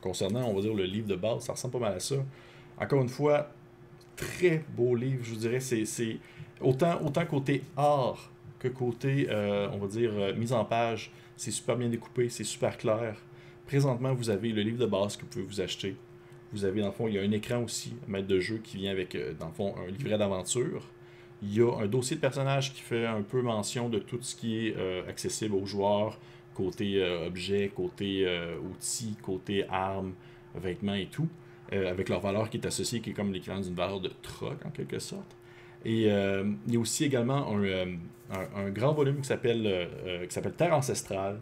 concernant, 0.00 0.46
on 0.48 0.54
va 0.54 0.60
dire, 0.62 0.74
le 0.74 0.84
livre 0.84 1.08
de 1.08 1.16
base, 1.16 1.42
ça 1.42 1.52
ressemble 1.52 1.72
pas 1.72 1.78
mal 1.80 1.94
à 1.94 2.00
ça. 2.00 2.14
Encore 2.78 3.02
une 3.02 3.08
fois, 3.08 3.50
très 4.16 4.64
beau 4.76 4.94
livre, 4.94 5.24
je 5.24 5.30
vous 5.30 5.40
dirais. 5.40 5.60
C'est 5.60 6.18
autant, 6.60 7.00
autant 7.04 7.24
côté 7.26 7.62
art 7.76 8.30
que 8.62 8.68
côté, 8.68 9.26
euh, 9.28 9.68
on 9.72 9.78
va 9.78 9.88
dire, 9.88 10.12
euh, 10.14 10.34
mise 10.34 10.52
en 10.52 10.64
page, 10.64 11.10
c'est 11.36 11.50
super 11.50 11.76
bien 11.76 11.88
découpé, 11.88 12.28
c'est 12.28 12.44
super 12.44 12.76
clair. 12.78 13.16
Présentement, 13.66 14.14
vous 14.14 14.30
avez 14.30 14.50
le 14.50 14.62
livre 14.62 14.78
de 14.78 14.86
base 14.86 15.16
que 15.16 15.22
vous 15.22 15.28
pouvez 15.28 15.44
vous 15.44 15.60
acheter. 15.60 15.96
Vous 16.52 16.64
avez, 16.64 16.80
dans 16.80 16.88
le 16.88 16.92
fond, 16.92 17.08
il 17.08 17.14
y 17.14 17.18
a 17.18 17.22
un 17.22 17.30
écran 17.32 17.62
aussi, 17.64 17.94
un 18.06 18.12
maître 18.12 18.28
de 18.28 18.38
jeu 18.38 18.60
qui 18.62 18.76
vient 18.76 18.92
avec, 18.92 19.14
euh, 19.14 19.32
dans 19.38 19.48
le 19.48 19.52
fond, 19.52 19.74
un 19.84 19.90
livret 19.90 20.16
d'aventure. 20.16 20.88
Il 21.42 21.52
y 21.52 21.60
a 21.60 21.76
un 21.76 21.86
dossier 21.86 22.16
de 22.16 22.20
personnage 22.20 22.72
qui 22.72 22.82
fait 22.82 23.04
un 23.04 23.22
peu 23.22 23.42
mention 23.42 23.88
de 23.88 23.98
tout 23.98 24.18
ce 24.20 24.36
qui 24.36 24.68
est 24.68 24.76
accessible 25.08 25.56
aux 25.56 25.66
joueurs, 25.66 26.20
côté 26.54 27.02
objets, 27.26 27.72
côté 27.74 28.24
outils, 28.62 29.16
côté 29.20 29.64
armes, 29.68 30.12
vêtements 30.54 30.94
et 30.94 31.06
tout, 31.06 31.26
avec 31.72 32.08
leur 32.08 32.20
valeur 32.20 32.50
qui 32.50 32.58
est 32.58 32.66
associée, 32.66 33.00
qui 33.00 33.10
est 33.10 33.12
comme 33.12 33.32
l'équivalent 33.32 33.60
d'une 33.60 33.74
valeur 33.74 34.00
de 34.00 34.10
troc 34.22 34.64
en 34.64 34.70
quelque 34.70 34.98
sorte. 34.98 35.36
Et 35.84 36.04
il 36.04 36.72
y 36.72 36.76
a 36.76 36.78
aussi 36.78 37.04
également 37.04 37.54
un, 37.56 37.96
un, 38.54 38.70
grand 38.70 38.92
volume 38.92 39.20
qui 39.20 39.26
s'appelle 39.26 39.88
qui 40.28 40.32
s'appelle 40.32 40.54
Terre 40.54 40.74
ancestrale, 40.74 41.40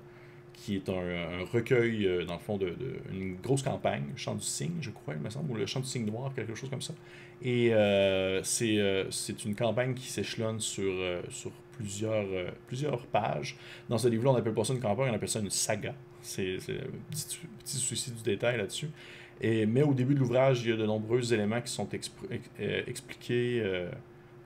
qui 0.54 0.76
est 0.76 0.88
un, 0.88 1.44
recueil, 1.52 2.24
dans 2.26 2.34
le 2.34 2.40
fond, 2.40 2.56
de, 2.56 2.74
une 3.12 3.36
grosse 3.36 3.62
campagne, 3.62 4.04
Chant 4.16 4.34
du 4.34 4.44
Cygne, 4.44 4.78
je 4.80 4.90
crois, 4.90 5.14
il 5.14 5.20
me 5.20 5.30
semble, 5.30 5.50
ou 5.50 5.56
le 5.56 5.66
Chant 5.66 5.80
du 5.80 5.86
Cygne 5.86 6.06
noir, 6.06 6.32
quelque 6.34 6.54
chose 6.54 6.70
comme 6.70 6.82
ça. 6.82 6.94
Et 7.42 7.72
c'est 8.42 9.44
une 9.44 9.54
campagne 9.54 9.94
qui 9.94 10.06
s'échelonne 10.08 10.60
sur, 10.60 10.92
sur 11.30 11.50
plusieurs, 11.72 12.26
plusieurs 12.66 13.06
pages. 13.06 13.56
Dans 13.88 13.98
ce 13.98 14.08
livre-là, 14.08 14.30
on 14.30 14.34
n'appelle 14.34 14.54
pas 14.54 14.64
ça 14.64 14.74
une 14.74 14.80
campagne, 14.80 15.10
on 15.10 15.14
appelle 15.14 15.28
ça 15.28 15.40
une 15.40 15.50
saga. 15.50 15.94
C'est 16.22 16.56
un 16.56 17.10
petit, 17.10 17.76
souci 17.76 18.10
du 18.10 18.22
détail 18.22 18.58
là-dessus. 18.58 18.90
Mais 19.42 19.82
au 19.82 19.94
début 19.94 20.14
de 20.14 20.20
l'ouvrage, 20.20 20.62
il 20.62 20.70
y 20.70 20.72
a 20.72 20.76
de 20.76 20.84
nombreux 20.84 21.32
éléments 21.32 21.60
qui 21.62 21.72
sont 21.72 21.88
euh, 21.92 22.82
expliqués 22.86 23.62
euh, 23.64 23.90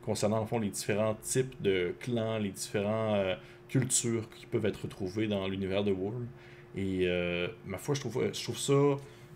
concernant 0.05 0.47
fond, 0.47 0.61
les 0.61 0.69
différents 0.69 1.17
types 1.21 1.61
de 1.61 1.95
clans, 1.99 2.39
les 2.39 2.51
différentes 2.51 3.17
euh, 3.17 3.35
cultures 3.69 4.29
qui 4.31 4.47
peuvent 4.47 4.67
être 4.67 4.83
retrouvées 4.83 5.27
dans 5.27 5.49
l'univers 5.49 5.83
de 5.83 5.91
Worm. 5.91 6.27
Et 6.77 7.09
ma 7.67 7.79
foi, 7.79 7.95
je 7.95 8.01
trouve, 8.01 8.33
ça 8.33 8.73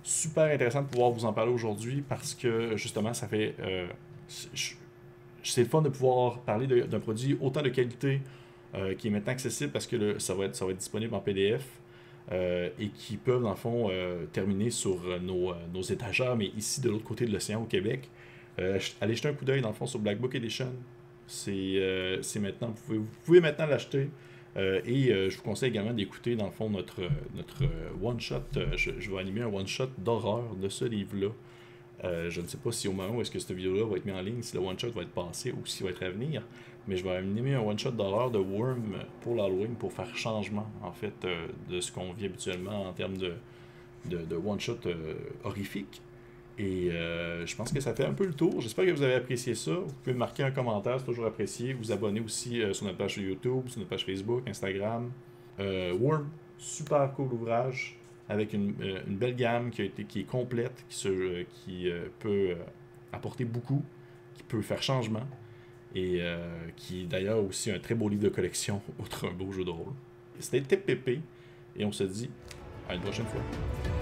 super 0.03 0.45
intéressant 0.45 0.83
de 0.83 0.89
pouvoir 0.89 1.11
vous 1.11 1.25
en 1.25 1.33
parler 1.33 1.53
aujourd'hui 1.53 2.03
parce 2.09 2.35
que 2.35 2.77
justement, 2.77 3.15
ça 3.15 3.29
fait. 3.29 3.55
c'est 4.27 5.63
le 5.63 5.69
fun 5.69 5.83
de 5.83 5.89
pouvoir 5.89 6.41
parler 6.41 6.67
d'un 6.67 6.99
produit 6.99 7.39
autant 7.41 7.63
de 7.63 7.69
qualité 7.69 8.23
qui 8.99 9.07
est 9.07 9.11
maintenant 9.11 9.33
accessible 9.33 9.71
parce 9.71 9.87
que 9.87 10.19
ça 10.19 10.35
va 10.35 10.47
être 10.47 10.73
disponible 10.73 11.15
en 11.15 11.21
PDF. 11.21 11.65
Euh, 12.31 12.69
et 12.79 12.89
qui 12.89 13.17
peuvent, 13.17 13.43
dans 13.43 13.51
le 13.51 13.57
fond, 13.57 13.89
euh, 13.91 14.27
terminer 14.33 14.71
sur 14.71 15.01
euh, 15.07 15.19
nos, 15.19 15.55
nos, 15.73 15.81
étagères, 15.81 16.37
mais 16.37 16.49
ici, 16.59 16.83
de 16.83 16.91
l'autre 16.91 17.05
côté 17.05 17.25
de 17.25 17.33
l'océan, 17.33 17.63
au 17.63 17.67
Québec. 17.67 18.11
allez 18.59 19.15
jeter 19.15 19.29
un 19.29 19.33
coup 19.33 19.45
d'œil, 19.45 19.63
dans 19.63 19.69
le 19.69 19.75
fond, 19.75 19.87
sur 19.87 19.99
Black 19.99 20.19
Book 20.21 20.35
Edition. 20.35 20.71
C'est 21.27 21.81
maintenant, 22.41 22.75
vous 22.89 23.07
pouvez, 23.25 23.41
maintenant 23.41 23.67
l'acheter. 23.67 24.11
et 24.57 25.31
je 25.31 25.37
vous 25.37 25.43
conseille 25.43 25.71
également 25.71 25.95
d'écouter, 25.95 26.37
dans 26.37 26.47
le 26.47 26.53
fond, 26.53 26.69
notre, 26.69 27.03
notre 27.35 27.65
one-shot. 28.03 28.43
Je, 28.77 28.91
je, 28.99 29.11
vais 29.11 29.19
animer 29.19 29.43
un 29.43 29.53
one-shot 29.53 29.91
d'horreur 29.99 30.55
de 30.57 30.69
ce 30.69 30.85
livre-là. 30.85 31.29
je 32.29 32.41
ne 32.41 32.47
sais 32.47 32.59
pas 32.59 32.73
si 32.73 32.89
au 32.89 32.93
moment 32.93 33.17
où 33.17 33.21
est-ce 33.23 33.31
que 33.31 33.39
cette 33.39 33.57
vidéo-là 33.57 33.87
va 33.87 33.97
être 33.97 34.05
mise 34.05 34.15
en 34.15 34.23
ligne, 34.23 34.43
si 34.43 34.55
le 34.55 34.63
one-shot 34.63 34.91
va 34.91 35.03
être 35.03 35.13
passé 35.13 35.53
ou 35.53 35.65
s'il 35.65 35.85
va 35.85 35.93
être 35.93 36.03
à 36.03 36.11
venir 36.11 36.43
mais 36.89 36.97
je 36.97 37.05
vais 37.05 37.11
animer 37.11 37.55
un 37.55 37.61
one-shot 37.61 37.91
d'horreur 37.91 38.31
de 38.31 38.39
Worm 38.39 38.97
pour 39.21 39.35
l'Halloween 39.35 39.75
pour 39.75 39.93
faire 39.93 40.17
changement, 40.17 40.67
en 40.83 40.91
fait, 40.91 41.13
euh, 41.25 41.47
de 41.69 41.81
ce 41.81 41.93
qu'on 41.93 42.13
vit 42.15 42.25
habituellement 42.25 42.89
en 42.89 42.93
termes 42.95 43.19
de, 43.19 43.35
de, 44.07 44.37
one-shot 44.37 44.79
euh, 44.87 45.15
horrifique. 45.45 46.01
Et 46.57 46.91
euh, 46.91 47.45
je 47.47 47.55
pense 47.55 47.71
que 47.73 47.79
ça 47.79 47.95
fait 47.95 48.07
un 48.07 48.15
peu 48.15 48.25
le 48.25 48.33
tour. 48.33 48.63
J'espère 48.63 48.87
que 48.87 48.91
vous 48.91 49.03
avez 49.03 49.15
apprécié 49.15 49.55
ça. 49.55 49.73
Vous 49.73 49.93
pouvez 50.03 50.17
marquer 50.17 50.45
un 50.45 50.51
commentaire, 50.51 50.99
c'est 50.99 51.05
toujours 51.05 51.27
apprécié. 51.27 51.75
Vous 51.75 51.93
abonner 51.93 52.21
aussi 52.21 52.63
sur 52.73 52.87
notre 52.87 52.97
page 52.97 53.19
YouTube, 53.19 53.69
sur 53.69 53.79
notre 53.79 53.91
page 53.91 54.07
Facebook, 54.07 54.49
Instagram. 54.49 55.13
Worm, 55.59 56.29
super 56.57 57.13
cool 57.15 57.33
ouvrage 57.33 57.97
avec 58.29 58.53
une, 58.53 58.75
belle 59.07 59.37
gamme 59.37 59.71
qui, 59.71 59.83
a 59.83 59.85
été, 59.85 60.05
qui 60.05 60.21
est 60.21 60.25
complète, 60.25 60.85
qui, 60.89 60.97
se, 60.97 61.43
qui 61.43 61.89
peut 62.19 62.57
apporter 63.13 63.45
beaucoup, 63.45 63.83
qui 64.35 64.43
peut 64.43 64.63
faire 64.63 64.83
changement 64.83 65.27
et 65.95 66.19
euh, 66.21 66.47
qui 66.77 67.03
est 67.03 67.07
d'ailleurs 67.07 67.39
aussi 67.39 67.71
un 67.71 67.79
très 67.79 67.95
beau 67.95 68.09
livre 68.09 68.23
de 68.23 68.29
collection, 68.29 68.81
outre 68.99 69.29
un 69.29 69.33
beau 69.33 69.53
jeu 69.53 69.65
de 69.65 69.71
rôle. 69.71 69.93
C'était 70.39 70.61
TPP, 70.61 71.21
et 71.77 71.85
on 71.85 71.93
se 71.93 72.05
dit 72.05 72.31
à 72.89 72.95
une 72.95 73.01
prochaine 73.01 73.27
fois. 73.27 73.98